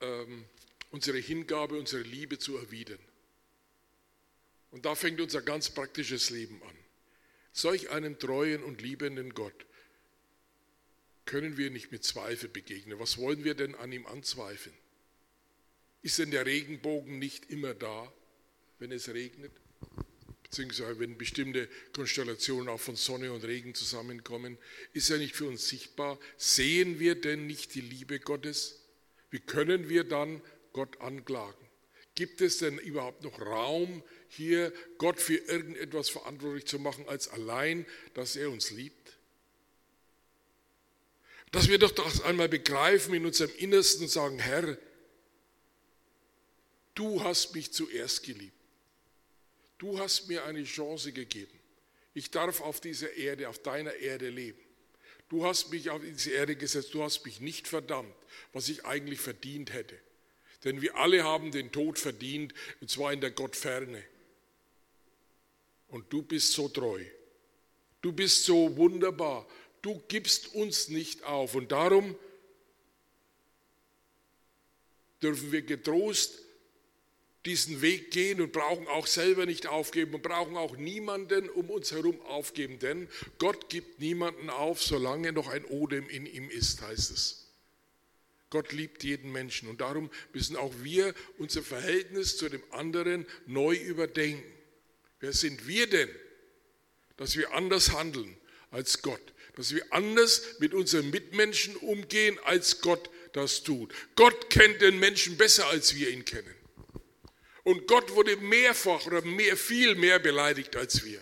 [0.00, 0.46] ähm,
[0.90, 2.98] unsere Hingabe, unsere Liebe zu erwidern.
[4.70, 6.76] Und da fängt unser ganz praktisches Leben an.
[7.52, 9.66] Solch einem treuen und liebenden Gott
[11.26, 12.98] können wir nicht mit Zweifel begegnen.
[12.98, 14.76] Was wollen wir denn an ihm anzweifeln?
[16.02, 18.12] Ist denn der Regenbogen nicht immer da,
[18.78, 19.52] wenn es regnet?
[20.54, 24.56] beziehungsweise wenn bestimmte Konstellationen auch von Sonne und Regen zusammenkommen,
[24.92, 26.16] ist er nicht für uns sichtbar?
[26.36, 28.80] Sehen wir denn nicht die Liebe Gottes?
[29.30, 30.40] Wie können wir dann
[30.72, 31.66] Gott anklagen?
[32.14, 37.84] Gibt es denn überhaupt noch Raum, hier Gott für irgendetwas verantwortlich zu machen, als allein,
[38.14, 39.13] dass er uns liebt?
[41.54, 44.76] Dass wir doch das einmal begreifen in unserem Innersten und sagen, Herr,
[46.96, 48.56] du hast mich zuerst geliebt.
[49.78, 51.56] Du hast mir eine Chance gegeben.
[52.12, 54.58] Ich darf auf dieser Erde, auf deiner Erde leben.
[55.28, 58.16] Du hast mich auf diese Erde gesetzt, du hast mich nicht verdammt,
[58.52, 59.96] was ich eigentlich verdient hätte.
[60.64, 64.02] Denn wir alle haben den Tod verdient, und zwar in der Gottferne.
[65.86, 67.04] Und du bist so treu.
[68.00, 69.46] Du bist so wunderbar.
[69.84, 71.54] Du gibst uns nicht auf.
[71.54, 72.16] Und darum
[75.20, 76.38] dürfen wir getrost
[77.44, 81.92] diesen Weg gehen und brauchen auch selber nicht aufgeben und brauchen auch niemanden um uns
[81.92, 87.10] herum aufgeben, denn Gott gibt niemanden auf, solange noch ein Odem in ihm ist, heißt
[87.10, 87.50] es.
[88.48, 93.76] Gott liebt jeden Menschen und darum müssen auch wir unser Verhältnis zu dem anderen neu
[93.76, 94.50] überdenken.
[95.20, 96.08] Wer sind wir denn,
[97.18, 98.34] dass wir anders handeln
[98.70, 103.92] als Gott, dass wir anders mit unseren Mitmenschen umgehen, als Gott das tut.
[104.16, 106.54] Gott kennt den Menschen besser, als wir ihn kennen.
[107.62, 111.20] Und Gott wurde mehrfach oder mehr, viel mehr beleidigt als wir.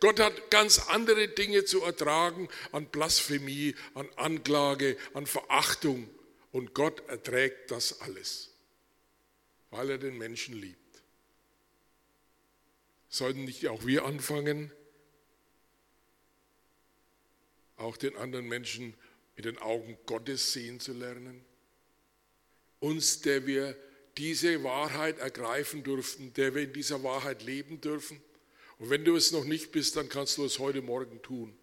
[0.00, 6.10] Gott hat ganz andere Dinge zu ertragen an Blasphemie, an Anklage, an Verachtung.
[6.52, 8.50] Und Gott erträgt das alles,
[9.70, 10.78] weil er den Menschen liebt.
[13.08, 14.72] Sollten nicht auch wir anfangen,
[17.78, 18.94] auch den anderen Menschen
[19.36, 21.44] mit den Augen Gottes sehen zu lernen?
[22.80, 23.76] Uns, der wir
[24.18, 28.20] diese Wahrheit ergreifen dürften, der wir in dieser Wahrheit leben dürfen.
[28.78, 31.56] Und wenn du es noch nicht bist, dann kannst du es heute Morgen tun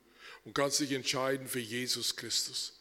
[0.45, 2.74] und kannst dich entscheiden für Jesus Christus.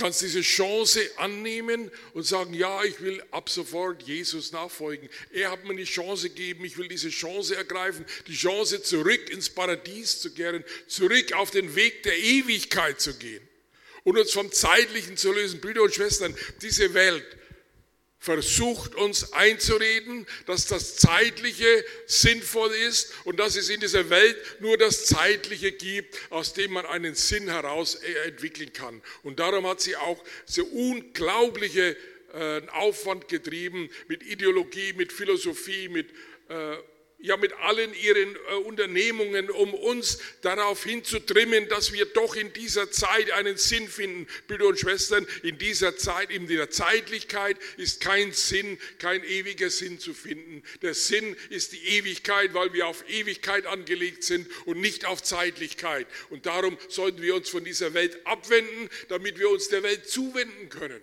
[0.00, 5.10] Kannst diese Chance annehmen und sagen, ja, ich will ab sofort Jesus nachfolgen.
[5.30, 9.50] Er hat mir die Chance gegeben, ich will diese Chance ergreifen, die Chance zurück ins
[9.50, 13.46] Paradies zu kehren, zurück auf den Weg der Ewigkeit zu gehen
[14.04, 15.60] und uns vom Zeitlichen zu lösen.
[15.60, 17.26] Brüder und Schwestern, diese Welt
[18.20, 24.76] versucht uns einzureden, dass das Zeitliche sinnvoll ist und dass es in dieser Welt nur
[24.76, 29.00] das Zeitliche gibt, aus dem man einen Sinn heraus äh, entwickeln kann.
[29.22, 31.96] Und darum hat sie auch so unglaubliche
[32.34, 36.10] äh, Aufwand getrieben mit Ideologie, mit Philosophie, mit
[36.50, 36.76] äh,
[37.22, 42.90] ja mit allen ihren äh, Unternehmungen, um uns darauf hinzutrimmen, dass wir doch in dieser
[42.90, 44.26] Zeit einen Sinn finden.
[44.48, 49.98] Brüder und Schwestern, in dieser Zeit, in der Zeitlichkeit ist kein Sinn, kein ewiger Sinn
[49.98, 50.62] zu finden.
[50.82, 56.06] Der Sinn ist die Ewigkeit, weil wir auf Ewigkeit angelegt sind und nicht auf Zeitlichkeit.
[56.30, 60.68] Und darum sollten wir uns von dieser Welt abwenden, damit wir uns der Welt zuwenden
[60.68, 61.00] können.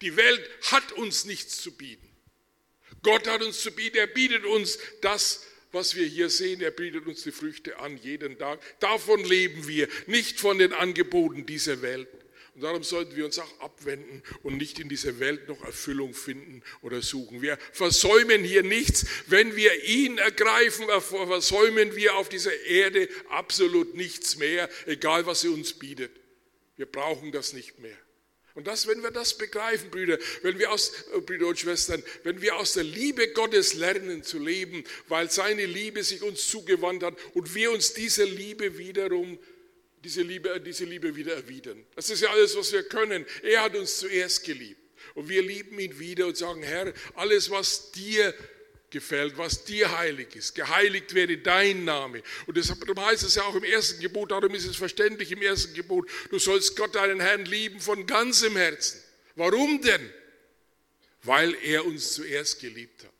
[0.00, 2.13] Die Welt hat uns nichts zu bieten.
[3.04, 7.06] Gott hat uns zu bieten, er bietet uns das, was wir hier sehen, er bietet
[7.06, 8.60] uns die Früchte an jeden Tag.
[8.80, 12.08] Davon leben wir, nicht von den Angeboten dieser Welt.
[12.54, 16.62] Und darum sollten wir uns auch abwenden und nicht in dieser Welt noch Erfüllung finden
[16.82, 17.42] oder suchen.
[17.42, 19.06] Wir versäumen hier nichts.
[19.26, 25.48] Wenn wir ihn ergreifen, versäumen wir auf dieser Erde absolut nichts mehr, egal was sie
[25.48, 26.12] uns bietet.
[26.76, 27.98] Wir brauchen das nicht mehr.
[28.54, 32.40] Und das, wenn wir das begreifen, Brüder, wenn wir aus, äh, Brüder und Schwestern, wenn
[32.40, 37.16] wir aus der Liebe Gottes lernen zu leben, weil seine Liebe sich uns zugewandt hat
[37.34, 39.38] und wir uns diese Liebe wiederum,
[40.04, 41.84] diese Liebe, äh, diese Liebe wieder erwidern.
[41.96, 43.26] Das ist ja alles, was wir können.
[43.42, 44.80] Er hat uns zuerst geliebt.
[45.14, 48.34] Und wir lieben ihn wieder und sagen, Herr, alles, was dir
[48.94, 50.54] gefällt, was dir heilig ist.
[50.54, 52.22] Geheiligt werde dein Name.
[52.46, 55.74] Und deshalb heißt es ja auch im ersten Gebot, darum ist es verständlich im ersten
[55.74, 59.02] Gebot, du sollst Gott, deinen Herrn, lieben von ganzem Herzen.
[59.34, 60.10] Warum denn?
[61.24, 63.13] Weil er uns zuerst geliebt hat.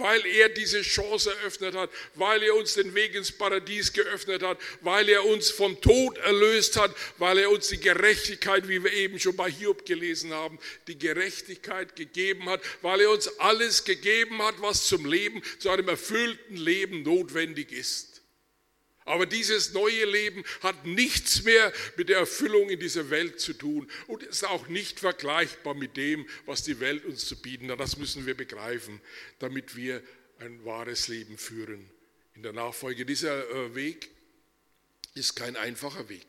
[0.00, 4.58] Weil er diese Chance eröffnet hat, weil er uns den Weg ins Paradies geöffnet hat,
[4.80, 9.18] weil er uns vom Tod erlöst hat, weil er uns die Gerechtigkeit, wie wir eben
[9.18, 14.60] schon bei Hiob gelesen haben, die Gerechtigkeit gegeben hat, weil er uns alles gegeben hat,
[14.60, 18.09] was zum Leben, zu einem erfüllten Leben notwendig ist.
[19.10, 23.90] Aber dieses neue Leben hat nichts mehr mit der Erfüllung in dieser Welt zu tun
[24.06, 27.80] und ist auch nicht vergleichbar mit dem, was die Welt uns zu bieten hat.
[27.80, 29.00] Das müssen wir begreifen,
[29.40, 30.02] damit wir
[30.38, 31.90] ein wahres Leben führen
[32.34, 33.04] in der Nachfolge.
[33.04, 34.10] Dieser äh, Weg
[35.14, 36.26] ist kein einfacher Weg.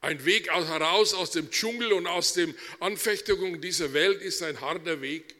[0.00, 5.02] Ein Weg heraus aus dem Dschungel und aus den Anfechtungen dieser Welt ist ein harter
[5.02, 5.34] Weg.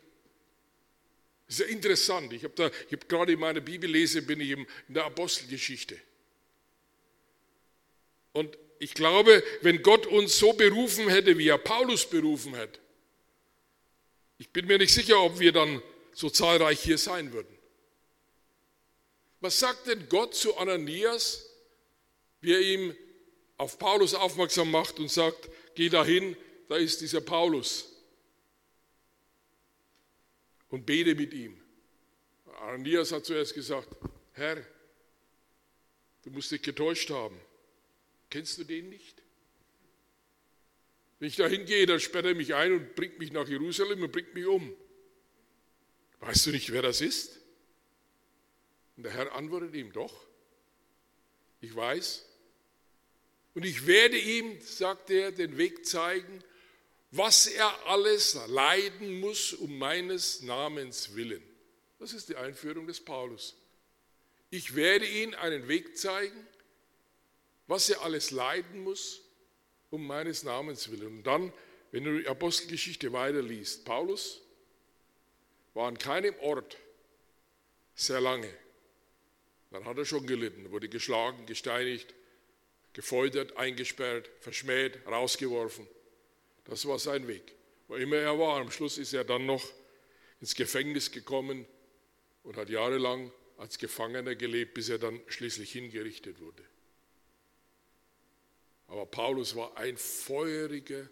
[1.51, 2.33] Das ist ja interessant.
[2.33, 6.01] Ich habe hab gerade in meiner Bibellese bin ich in der Apostelgeschichte.
[8.33, 12.79] Und ich glaube, wenn Gott uns so berufen hätte, wie er Paulus berufen hat,
[14.39, 15.83] ich bin mir nicht sicher, ob wir dann
[16.13, 17.59] so zahlreich hier sein würden.
[19.41, 21.51] Was sagt denn Gott zu Ananias,
[22.43, 22.95] wie er ihm
[23.57, 26.37] auf Paulus aufmerksam macht und sagt, geh dahin,
[26.69, 27.91] da ist dieser Paulus
[30.71, 31.61] und bete mit ihm.
[32.61, 33.89] Ananias hat zuerst gesagt,
[34.33, 34.65] Herr,
[36.23, 37.39] du musst dich getäuscht haben.
[38.29, 39.23] Kennst du den nicht?
[41.19, 44.13] Wenn ich da hingehe, dann sperrt er mich ein und bringt mich nach Jerusalem und
[44.13, 44.75] bringt mich um.
[46.21, 47.39] Weißt du nicht, wer das ist?
[48.97, 50.27] Und der Herr antwortet ihm, doch,
[51.61, 52.27] ich weiß.
[53.55, 56.43] Und ich werde ihm, sagt er, den Weg zeigen,
[57.11, 61.42] was er alles leiden muss um meines Namens willen.
[61.99, 63.57] Das ist die Einführung des Paulus.
[64.51, 66.46] Ich werde ihm einen Weg zeigen,
[67.66, 69.23] was er alles leiden muss
[69.90, 71.18] um meines Namens willen.
[71.18, 71.53] Und dann,
[71.90, 74.40] wenn du die Apostelgeschichte weiterliest, Paulus
[75.75, 76.77] war an keinem Ort
[77.94, 78.53] sehr lange.
[79.70, 82.14] Dann hat er schon gelitten, wurde geschlagen, gesteinigt,
[82.92, 85.87] gefoltert, eingesperrt, verschmäht, rausgeworfen.
[86.64, 87.55] Das war sein Weg.
[87.88, 89.64] Wo immer er war, am Schluss ist er dann noch
[90.40, 91.66] ins Gefängnis gekommen
[92.42, 96.64] und hat jahrelang als Gefangener gelebt, bis er dann schließlich hingerichtet wurde.
[98.87, 101.09] Aber Paulus war ein feuriger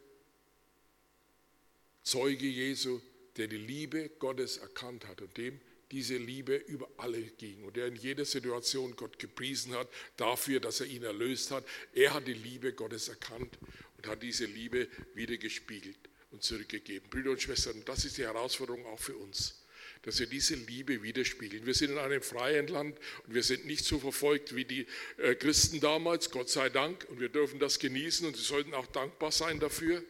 [2.02, 3.00] Zeuge Jesu,
[3.36, 7.86] der die Liebe Gottes erkannt hat und dem diese Liebe über alle ging und der
[7.86, 11.64] in jeder Situation Gott gepriesen hat dafür, dass er ihn erlöst hat.
[11.94, 13.58] Er hat die Liebe Gottes erkannt
[13.98, 15.98] und hat diese Liebe wieder gespiegelt
[16.30, 17.10] und zurückgegeben.
[17.10, 19.64] Brüder und Schwestern, das ist die Herausforderung auch für uns,
[20.02, 21.66] dass wir diese Liebe widerspiegeln.
[21.66, 24.86] Wir sind in einem freien Land und wir sind nicht so verfolgt wie die
[25.18, 28.86] äh, Christen damals, Gott sei Dank, und wir dürfen das genießen und sie sollten auch
[28.86, 30.02] dankbar sein dafür.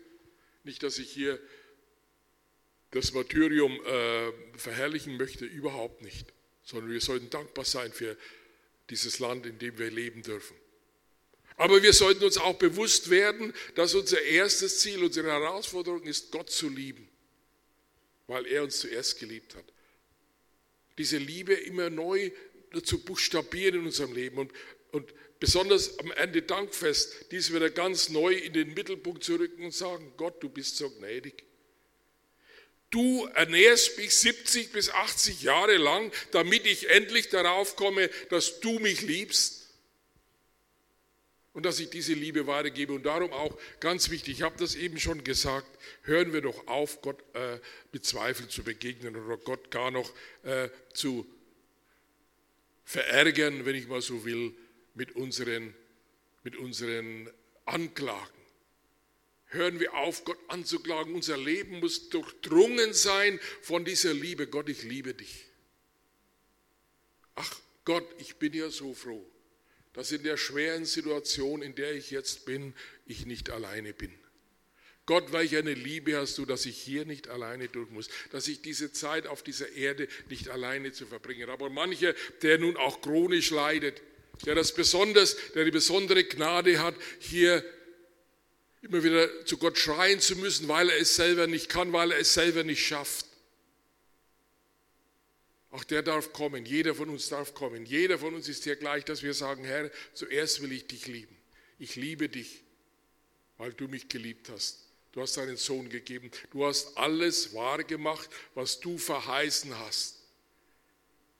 [0.64, 1.40] Nicht, dass ich hier
[2.90, 8.16] das Martyrium äh, verherrlichen möchte, überhaupt nicht, sondern wir sollten dankbar sein für
[8.90, 10.56] dieses Land, in dem wir leben dürfen.
[11.58, 16.50] Aber wir sollten uns auch bewusst werden, dass unser erstes Ziel, unsere Herausforderung ist, Gott
[16.50, 17.08] zu lieben,
[18.28, 19.64] weil er uns zuerst geliebt hat.
[20.98, 22.30] Diese Liebe immer neu
[22.84, 24.52] zu buchstabieren in unserem Leben und,
[24.92, 29.74] und besonders am Ende Dankfest, dies wieder ganz neu in den Mittelpunkt zu rücken und
[29.74, 31.42] sagen, Gott, du bist so gnädig.
[32.90, 38.78] Du ernährst mich 70 bis 80 Jahre lang, damit ich endlich darauf komme, dass du
[38.78, 39.57] mich liebst
[41.58, 42.92] und dass ich diese Liebe weitergebe.
[42.92, 45.66] Und darum auch ganz wichtig, ich habe das eben schon gesagt,
[46.02, 47.58] hören wir doch auf, Gott äh,
[47.90, 50.08] mit Zweifel zu begegnen oder Gott gar noch
[50.44, 51.26] äh, zu
[52.84, 54.54] verärgern, wenn ich mal so will,
[54.94, 55.74] mit unseren,
[56.44, 57.28] mit unseren
[57.64, 58.40] Anklagen.
[59.46, 61.12] Hören wir auf, Gott anzuklagen.
[61.12, 64.46] Unser Leben muss durchdrungen sein von dieser Liebe.
[64.46, 65.46] Gott, ich liebe dich.
[67.34, 67.52] Ach
[67.84, 69.28] Gott, ich bin ja so froh
[69.94, 72.74] dass in der schweren Situation, in der ich jetzt bin,
[73.06, 74.12] ich nicht alleine bin.
[75.08, 78.60] Gott, welch eine Liebe hast du, dass ich hier nicht alleine durch muss, dass ich
[78.60, 81.48] diese Zeit auf dieser Erde nicht alleine zu verbringen.
[81.48, 84.02] Aber mancher, der nun auch chronisch leidet,
[84.44, 87.64] der das besonders, der die besondere Gnade hat, hier
[88.82, 92.18] immer wieder zu Gott schreien zu müssen, weil er es selber nicht kann, weil er
[92.18, 93.27] es selber nicht schafft.
[95.70, 97.84] Auch der darf kommen, jeder von uns darf kommen.
[97.84, 101.36] Jeder von uns ist hier gleich, dass wir sagen, Herr, zuerst will ich dich lieben.
[101.78, 102.62] Ich liebe dich,
[103.58, 104.88] weil du mich geliebt hast.
[105.12, 106.30] Du hast deinen Sohn gegeben.
[106.50, 110.22] Du hast alles wahr gemacht, was du verheißen hast.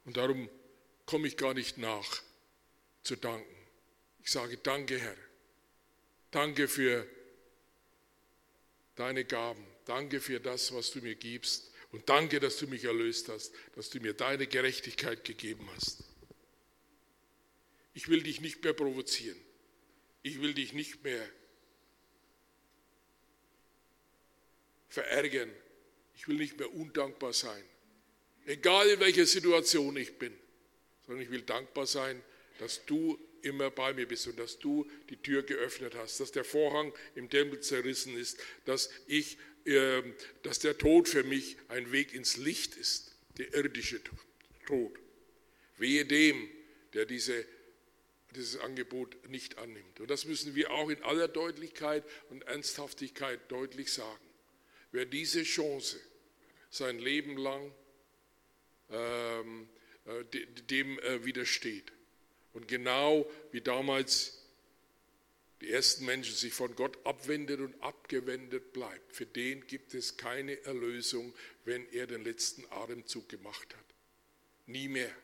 [0.04, 0.48] Und darum
[1.06, 2.22] komme ich gar nicht nach
[3.02, 3.56] zu danken.
[4.22, 5.16] Ich sage danke, Herr.
[6.30, 7.06] Danke für
[8.94, 9.64] deine Gaben.
[9.86, 11.72] Danke für das, was du mir gibst.
[11.90, 16.04] Und danke, dass du mich erlöst hast, dass du mir deine Gerechtigkeit gegeben hast.
[17.94, 19.38] Ich will dich nicht mehr provozieren.
[20.22, 21.26] Ich will dich nicht mehr
[24.88, 25.50] verärgern.
[26.14, 27.62] Ich will nicht mehr undankbar sein.
[28.44, 30.32] Egal in welcher Situation ich bin,
[31.06, 32.22] sondern ich will dankbar sein,
[32.58, 36.44] dass du immer bei mir bist und dass du die Tür geöffnet hast, dass der
[36.44, 39.38] Vorhang im Tempel zerrissen ist, dass ich,
[40.42, 44.00] dass der Tod für mich ein Weg ins Licht ist, der irdische
[44.66, 44.98] Tod.
[45.76, 46.48] Wehe dem,
[46.94, 47.44] der diese,
[48.34, 50.00] dieses Angebot nicht annimmt.
[50.00, 54.24] Und das müssen wir auch in aller Deutlichkeit und Ernsthaftigkeit deutlich sagen.
[54.90, 56.00] Wer diese Chance
[56.70, 57.72] sein Leben lang
[58.90, 59.68] ähm,
[60.06, 60.24] äh,
[60.70, 61.92] dem äh, widersteht,
[62.58, 64.37] und genau wie damals
[65.60, 70.62] die ersten Menschen sich von Gott abwendet und abgewendet bleibt, für den gibt es keine
[70.64, 71.34] Erlösung,
[71.64, 73.84] wenn er den letzten Atemzug gemacht hat.
[74.66, 75.14] Nie mehr.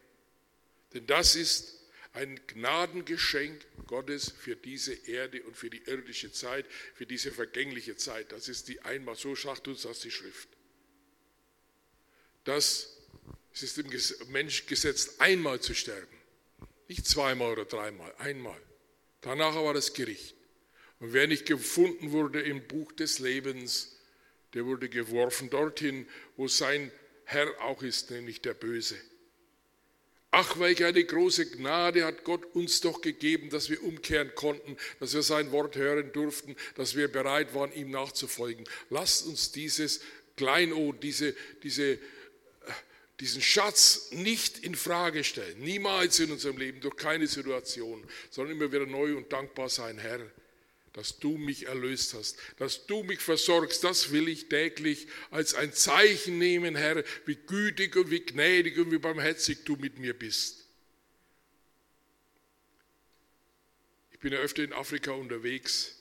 [0.93, 1.81] Denn das ist
[2.13, 8.33] ein Gnadengeschenk Gottes für diese Erde und für die irdische Zeit, für diese vergängliche Zeit.
[8.33, 10.49] Das ist die einmal, so sagt uns das die Schrift.
[12.45, 12.97] Das
[13.53, 13.91] ist dem
[14.29, 16.17] Mensch gesetzt, einmal zu sterben.
[16.89, 18.61] Nicht zweimal oder dreimal, einmal.
[19.25, 20.35] Danach war das Gericht.
[21.01, 23.97] Und wer nicht gefunden wurde im Buch des Lebens,
[24.53, 26.07] der wurde geworfen dorthin,
[26.37, 26.93] wo sein
[27.25, 28.97] Herr auch ist, nämlich der Böse.
[30.31, 35.15] Ach, welch eine große Gnade hat Gott uns doch gegeben, dass wir umkehren konnten, dass
[35.15, 38.65] wir sein Wort hören durften, dass wir bereit waren, ihm nachzufolgen.
[38.91, 40.01] Lasst uns dieses
[40.37, 41.99] Kleinod, diese, diese
[43.21, 48.73] diesen Schatz nicht in Frage stellen, niemals in unserem Leben, durch keine Situation, sondern immer
[48.73, 50.21] wieder neu und dankbar sein, Herr,
[50.95, 55.73] dass du mich erlöst hast, dass du mich versorgst, das will ich täglich als ein
[55.73, 60.67] Zeichen nehmen, Herr, wie gütig und wie gnädig und wie barmherzig du mit mir bist.
[64.13, 65.97] Ich bin ja öfter in Afrika unterwegs.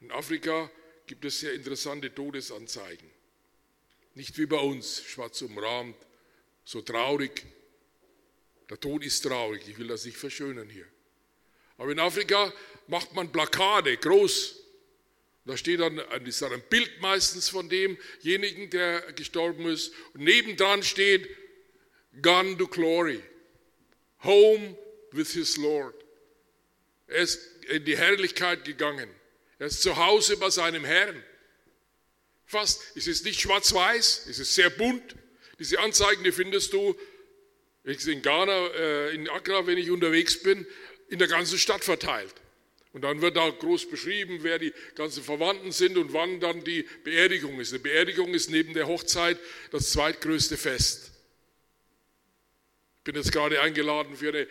[0.00, 0.70] In Afrika
[1.06, 3.13] gibt es sehr interessante Todesanzeigen.
[4.14, 5.96] Nicht wie bei uns, schwarz umrahmt,
[6.64, 7.44] so traurig.
[8.70, 10.86] Der Tod ist traurig, ich will das nicht verschönern hier.
[11.76, 12.52] Aber in Afrika
[12.86, 14.60] macht man Plakate, groß.
[15.46, 19.92] Da steht dann ist dann ein Bild meistens von demjenigen, der gestorben ist.
[20.14, 21.28] Und nebendran steht,
[22.22, 23.20] Gone to glory,
[24.22, 24.78] home
[25.10, 25.94] with his Lord.
[27.08, 29.10] Er ist in die Herrlichkeit gegangen.
[29.58, 31.22] Er ist zu Hause bei seinem Herrn.
[32.46, 35.16] Fast, es ist nicht schwarz-weiß, es ist sehr bunt.
[35.58, 36.96] Diese Anzeigen, die findest du
[37.84, 40.66] in Ghana, äh, in Accra, wenn ich unterwegs bin,
[41.08, 42.34] in der ganzen Stadt verteilt.
[42.92, 46.86] Und dann wird da groß beschrieben, wer die ganzen Verwandten sind und wann dann die
[47.02, 47.72] Beerdigung ist.
[47.72, 49.38] Die Beerdigung ist neben der Hochzeit
[49.72, 51.10] das zweitgrößte Fest.
[52.98, 54.46] Ich bin jetzt gerade eingeladen für eine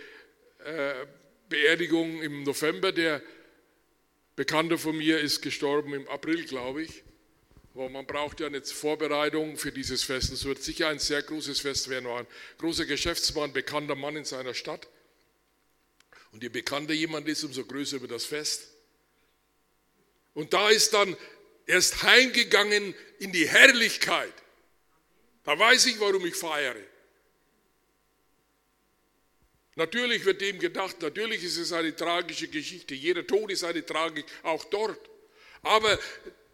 [0.66, 1.06] äh,
[1.48, 2.92] Beerdigung im November.
[2.92, 3.22] Der
[4.36, 7.04] Bekannte von mir ist gestorben im April, glaube ich.
[7.74, 10.32] Aber man braucht ja eine Vorbereitung für dieses Fest.
[10.32, 12.06] Es wird sicher ein sehr großes Fest werden.
[12.06, 12.28] War ein
[12.60, 14.88] großer Geschäftsmann, bekannter Mann in seiner Stadt.
[16.32, 18.70] Und je bekannter jemand ist, umso größer wird das Fest.
[20.36, 21.16] Und da ist dann
[21.66, 24.34] erst heimgegangen in die Herrlichkeit.
[25.44, 26.76] Da weiß ich, warum ich feiere.
[29.76, 32.94] Natürlich wird dem gedacht, natürlich ist es eine tragische Geschichte.
[32.94, 35.10] Jeder Tod ist eine Tragik, auch dort.
[35.64, 35.98] Aber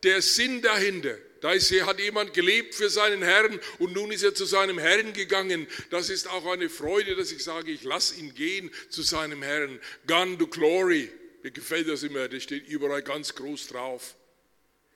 [0.03, 1.17] der Sinn dahinter.
[1.41, 5.13] Da ist, hat jemand gelebt für seinen Herrn und nun ist er zu seinem Herrn
[5.13, 5.67] gegangen.
[5.89, 9.79] Das ist auch eine Freude, dass ich sage, ich lasse ihn gehen zu seinem Herrn.
[10.05, 11.09] Gone to glory.
[11.43, 14.15] Mir gefällt das immer, das steht überall ganz groß drauf.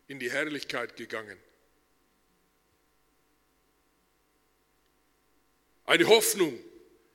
[0.08, 1.38] In die Herrlichkeit gegangen.
[5.86, 6.60] Eine Hoffnung,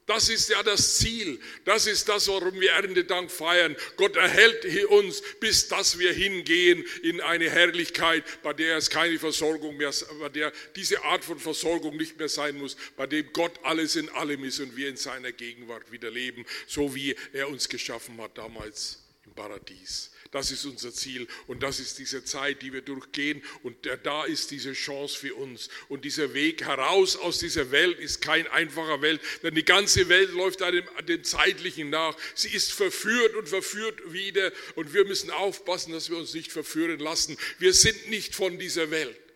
[0.08, 1.38] das ist ja das Ziel.
[1.66, 3.76] Das ist das, warum wir Erntedank feiern.
[3.96, 9.76] Gott erhält uns, bis dass wir hingehen in eine Herrlichkeit, bei der es keine Versorgung
[9.76, 13.96] mehr, bei der diese Art von Versorgung nicht mehr sein muss, bei dem Gott alles
[13.96, 18.18] in allem ist und wir in seiner Gegenwart wieder leben, so wie er uns geschaffen
[18.22, 20.10] hat damals im Paradies.
[20.30, 24.50] Das ist unser Ziel und das ist diese Zeit, die wir durchgehen und da ist
[24.50, 25.68] diese Chance für uns.
[25.88, 30.32] Und dieser Weg heraus aus dieser Welt ist kein einfacher Welt, denn die ganze Welt
[30.32, 32.16] läuft einem dem Zeitlichen nach.
[32.34, 36.98] Sie ist verführt und verführt wieder und wir müssen aufpassen, dass wir uns nicht verführen
[36.98, 37.36] lassen.
[37.58, 39.27] Wir sind nicht von dieser Welt.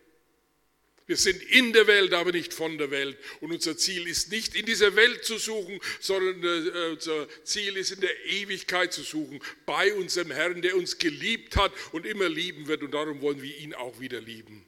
[1.07, 3.19] Wir sind in der Welt, aber nicht von der Welt.
[3.41, 7.91] Und unser Ziel ist nicht in dieser Welt zu suchen, sondern äh, unser Ziel ist
[7.91, 12.69] in der Ewigkeit zu suchen, bei unserem Herrn, der uns geliebt hat und immer lieben
[12.69, 12.83] wird.
[12.83, 14.65] Und darum wollen wir ihn auch wieder lieben.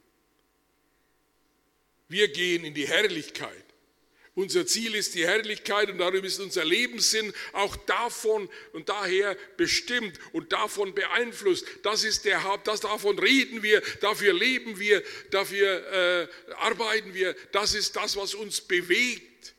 [2.07, 3.64] Wir gehen in die Herrlichkeit.
[4.35, 10.19] Unser Ziel ist die Herrlichkeit und darum ist unser Lebenssinn auch davon und daher bestimmt
[10.33, 11.65] und davon beeinflusst.
[11.83, 17.33] Das ist der Haupt, das davon reden wir, dafür leben wir, dafür äh, arbeiten wir.
[17.53, 19.53] Das ist das, was uns bewegt.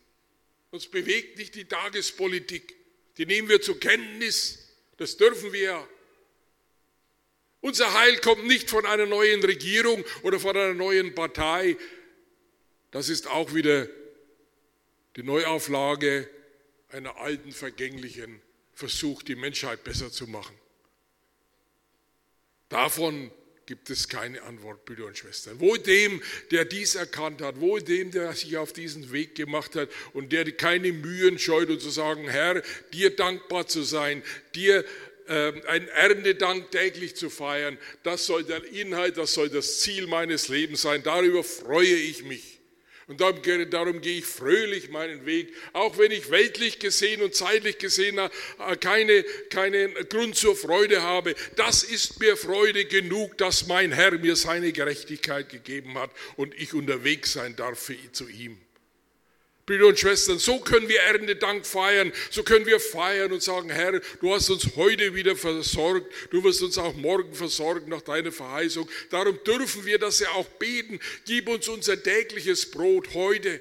[0.71, 2.77] Uns bewegt nicht die Tagespolitik.
[3.17, 4.59] Die nehmen wir zur Kenntnis.
[4.99, 5.89] Das dürfen wir.
[7.61, 11.79] Unser Heil kommt nicht von einer neuen Regierung oder von einer neuen Partei.
[12.91, 13.89] Das ist auch wieder
[15.17, 16.29] die Neuauflage
[16.91, 18.41] einer alten, vergänglichen
[18.73, 20.57] Versuch, die Menschheit besser zu machen.
[22.69, 23.31] Davon
[23.65, 25.59] gibt es keine Antwort, Brüder und Schwestern.
[25.59, 29.89] Wohl dem, der dies erkannt hat, wohl dem, der sich auf diesen Weg gemacht hat
[30.13, 32.63] und der keine Mühen scheut und zu sagen, Herr,
[32.93, 34.23] dir dankbar zu sein,
[34.55, 34.85] dir
[35.27, 40.49] äh, ein Erntedank täglich zu feiern, das soll der Inhalt, das soll das Ziel meines
[40.49, 41.03] Lebens sein.
[41.03, 42.56] Darüber freue ich mich.
[43.09, 48.19] Und darum, gehe ich fröhlich meinen Weg, auch wenn ich weltlich gesehen und zeitlich gesehen
[48.19, 51.37] äh, keine, keinen Grund zur Freude habe.
[51.55, 56.75] Das ist mir Freude genug, dass mein Herr mir seine Gerechtigkeit gegeben hat und ich
[56.75, 58.59] unterwegs sein darf zu ihm.
[59.67, 64.01] Brüder und Schwestern, so können wir Erntedank feiern, so können wir feiern und sagen, Herr,
[64.21, 68.89] du hast uns heute wieder versorgt, du wirst uns auch morgen versorgen nach deiner Verheißung.
[69.11, 73.61] Darum dürfen wir das ja auch beten, gib uns unser tägliches Brot heute.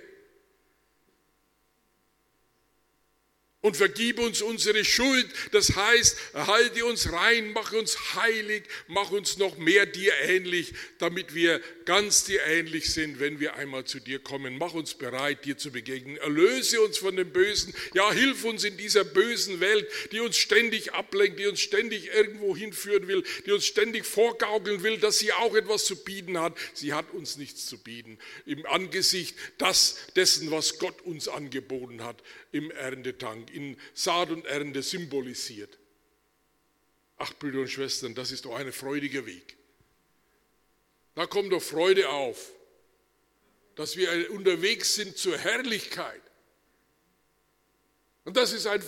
[3.65, 5.25] Und vergib uns unsere Schuld.
[5.51, 11.33] Das heißt, halte uns rein, mach uns heilig, mach uns noch mehr dir ähnlich, damit
[11.33, 14.59] wir ganz dir ähnlich sind, wenn wir einmal zu dir kommen.
[14.59, 16.17] Mach uns bereit, dir zu begegnen.
[16.17, 17.73] Erlöse uns von dem Bösen.
[17.95, 22.55] Ja, hilf uns in dieser bösen Welt, die uns ständig ablenkt, die uns ständig irgendwo
[22.55, 26.55] hinführen will, die uns ständig vorgaukeln will, dass sie auch etwas zu bieten hat.
[26.75, 28.19] Sie hat uns nichts zu bieten.
[28.45, 32.21] Im Angesicht das, dessen, was Gott uns angeboten hat
[32.55, 35.77] im Erntetank in Saat und Ernte symbolisiert.
[37.17, 39.57] Ach, Brüder und Schwestern, das ist doch ein freudiger Weg.
[41.15, 42.51] Da kommt doch Freude auf,
[43.75, 46.21] dass wir unterwegs sind zur Herrlichkeit.
[48.25, 48.81] Und das ist ein,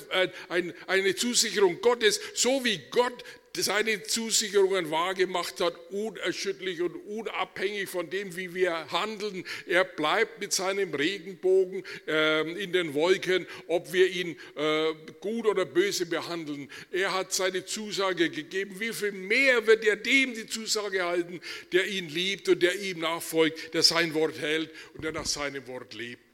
[0.49, 3.23] ein, eine Zusicherung Gottes, so wie Gott
[3.63, 9.45] seine Zusicherungen wahrgemacht hat, unerschütterlich und unabhängig von dem, wie wir handeln.
[9.65, 15.65] Er bleibt mit seinem Regenbogen äh, in den Wolken, ob wir ihn äh, gut oder
[15.65, 16.69] böse behandeln.
[16.91, 18.79] Er hat seine Zusage gegeben.
[18.79, 21.41] Wie viel mehr wird er dem die Zusage halten,
[21.71, 25.67] der ihn liebt und der ihm nachfolgt, der sein Wort hält und der nach seinem
[25.67, 26.26] Wort lebt?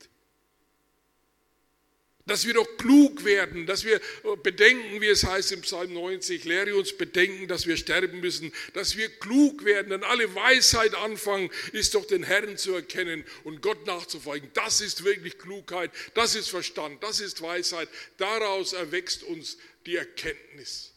[2.26, 4.00] Dass wir doch klug werden, dass wir
[4.44, 8.96] bedenken, wie es heißt im Psalm 90, lehre uns bedenken, dass wir sterben müssen, dass
[8.96, 13.86] wir klug werden, denn alle Weisheit anfangen, ist doch den Herrn zu erkennen und Gott
[13.86, 14.50] nachzufolgen.
[14.54, 17.90] Das ist wirklich Klugheit, das ist Verstand, das ist Weisheit.
[18.18, 20.94] Daraus erwächst uns die Erkenntnis.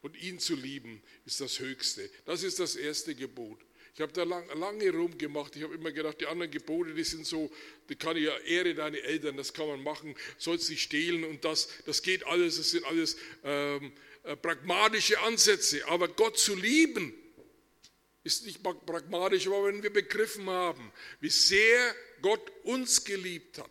[0.00, 2.10] Und ihn zu lieben ist das Höchste.
[2.26, 3.60] Das ist das erste Gebot.
[3.94, 5.54] Ich habe da lang, lange rumgemacht.
[5.54, 7.50] Ich habe immer gedacht, die anderen Gebote, die sind so,
[7.90, 11.44] die kann ich ja ehre deine Eltern, das kann man machen, sollst nicht stehlen und
[11.44, 15.86] das, das geht alles, das sind alles ähm, äh, pragmatische Ansätze.
[15.88, 17.12] Aber Gott zu lieben,
[18.24, 23.70] ist nicht pragmatisch, aber wenn wir begriffen haben, wie sehr Gott uns geliebt hat,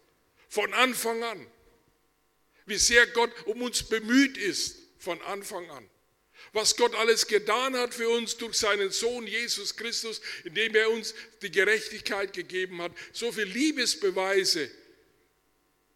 [0.49, 1.47] von Anfang an,
[2.65, 5.89] wie sehr Gott um uns bemüht ist, von Anfang an
[6.53, 11.13] was Gott alles getan hat für uns durch seinen Sohn Jesus Christus, indem er uns
[11.41, 14.69] die Gerechtigkeit gegeben hat, so viele Liebesbeweise,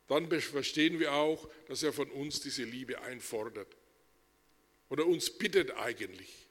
[0.08, 3.76] dann verstehen wir auch, dass er von uns diese Liebe einfordert
[4.90, 6.48] oder uns bittet eigentlich.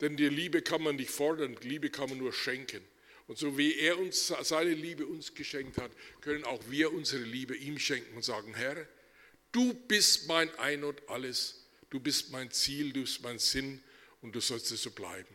[0.00, 2.82] Denn die Liebe kann man nicht fordern, die Liebe kann man nur schenken.
[3.26, 5.90] Und so wie er uns seine Liebe uns geschenkt hat,
[6.20, 8.86] können auch wir unsere Liebe ihm schenken und sagen, Herr,
[9.52, 13.82] du bist mein Ein und alles du bist mein Ziel, du bist mein Sinn
[14.22, 15.28] und du sollst es so bleiben.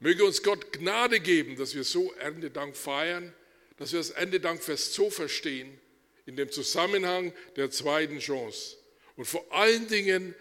[0.00, 3.34] Möge uns Gott Gnade geben, dass wir so Erntedank feiern,
[3.76, 5.78] dass wir das Erntedankfest so verstehen,
[6.26, 8.76] in dem Zusammenhang der zweiten Chance
[9.16, 10.34] und vor allen Dingen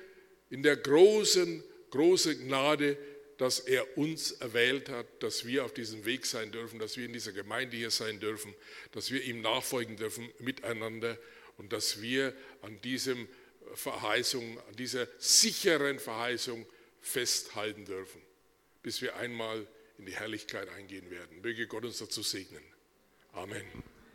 [0.49, 2.97] in der großen, großen Gnade,
[3.37, 7.13] dass er uns erwählt hat, dass wir auf diesem Weg sein dürfen, dass wir in
[7.13, 8.53] dieser Gemeinde hier sein dürfen,
[8.91, 11.17] dass wir ihm nachfolgen dürfen miteinander
[11.57, 13.27] und dass wir an diesem
[13.75, 16.65] Verheißung, an dieser sicheren Verheißung
[17.01, 18.21] festhalten dürfen,
[18.83, 21.41] bis wir einmal in die Herrlichkeit eingehen werden.
[21.41, 22.63] Möge Gott uns dazu segnen.
[23.33, 23.65] Amen.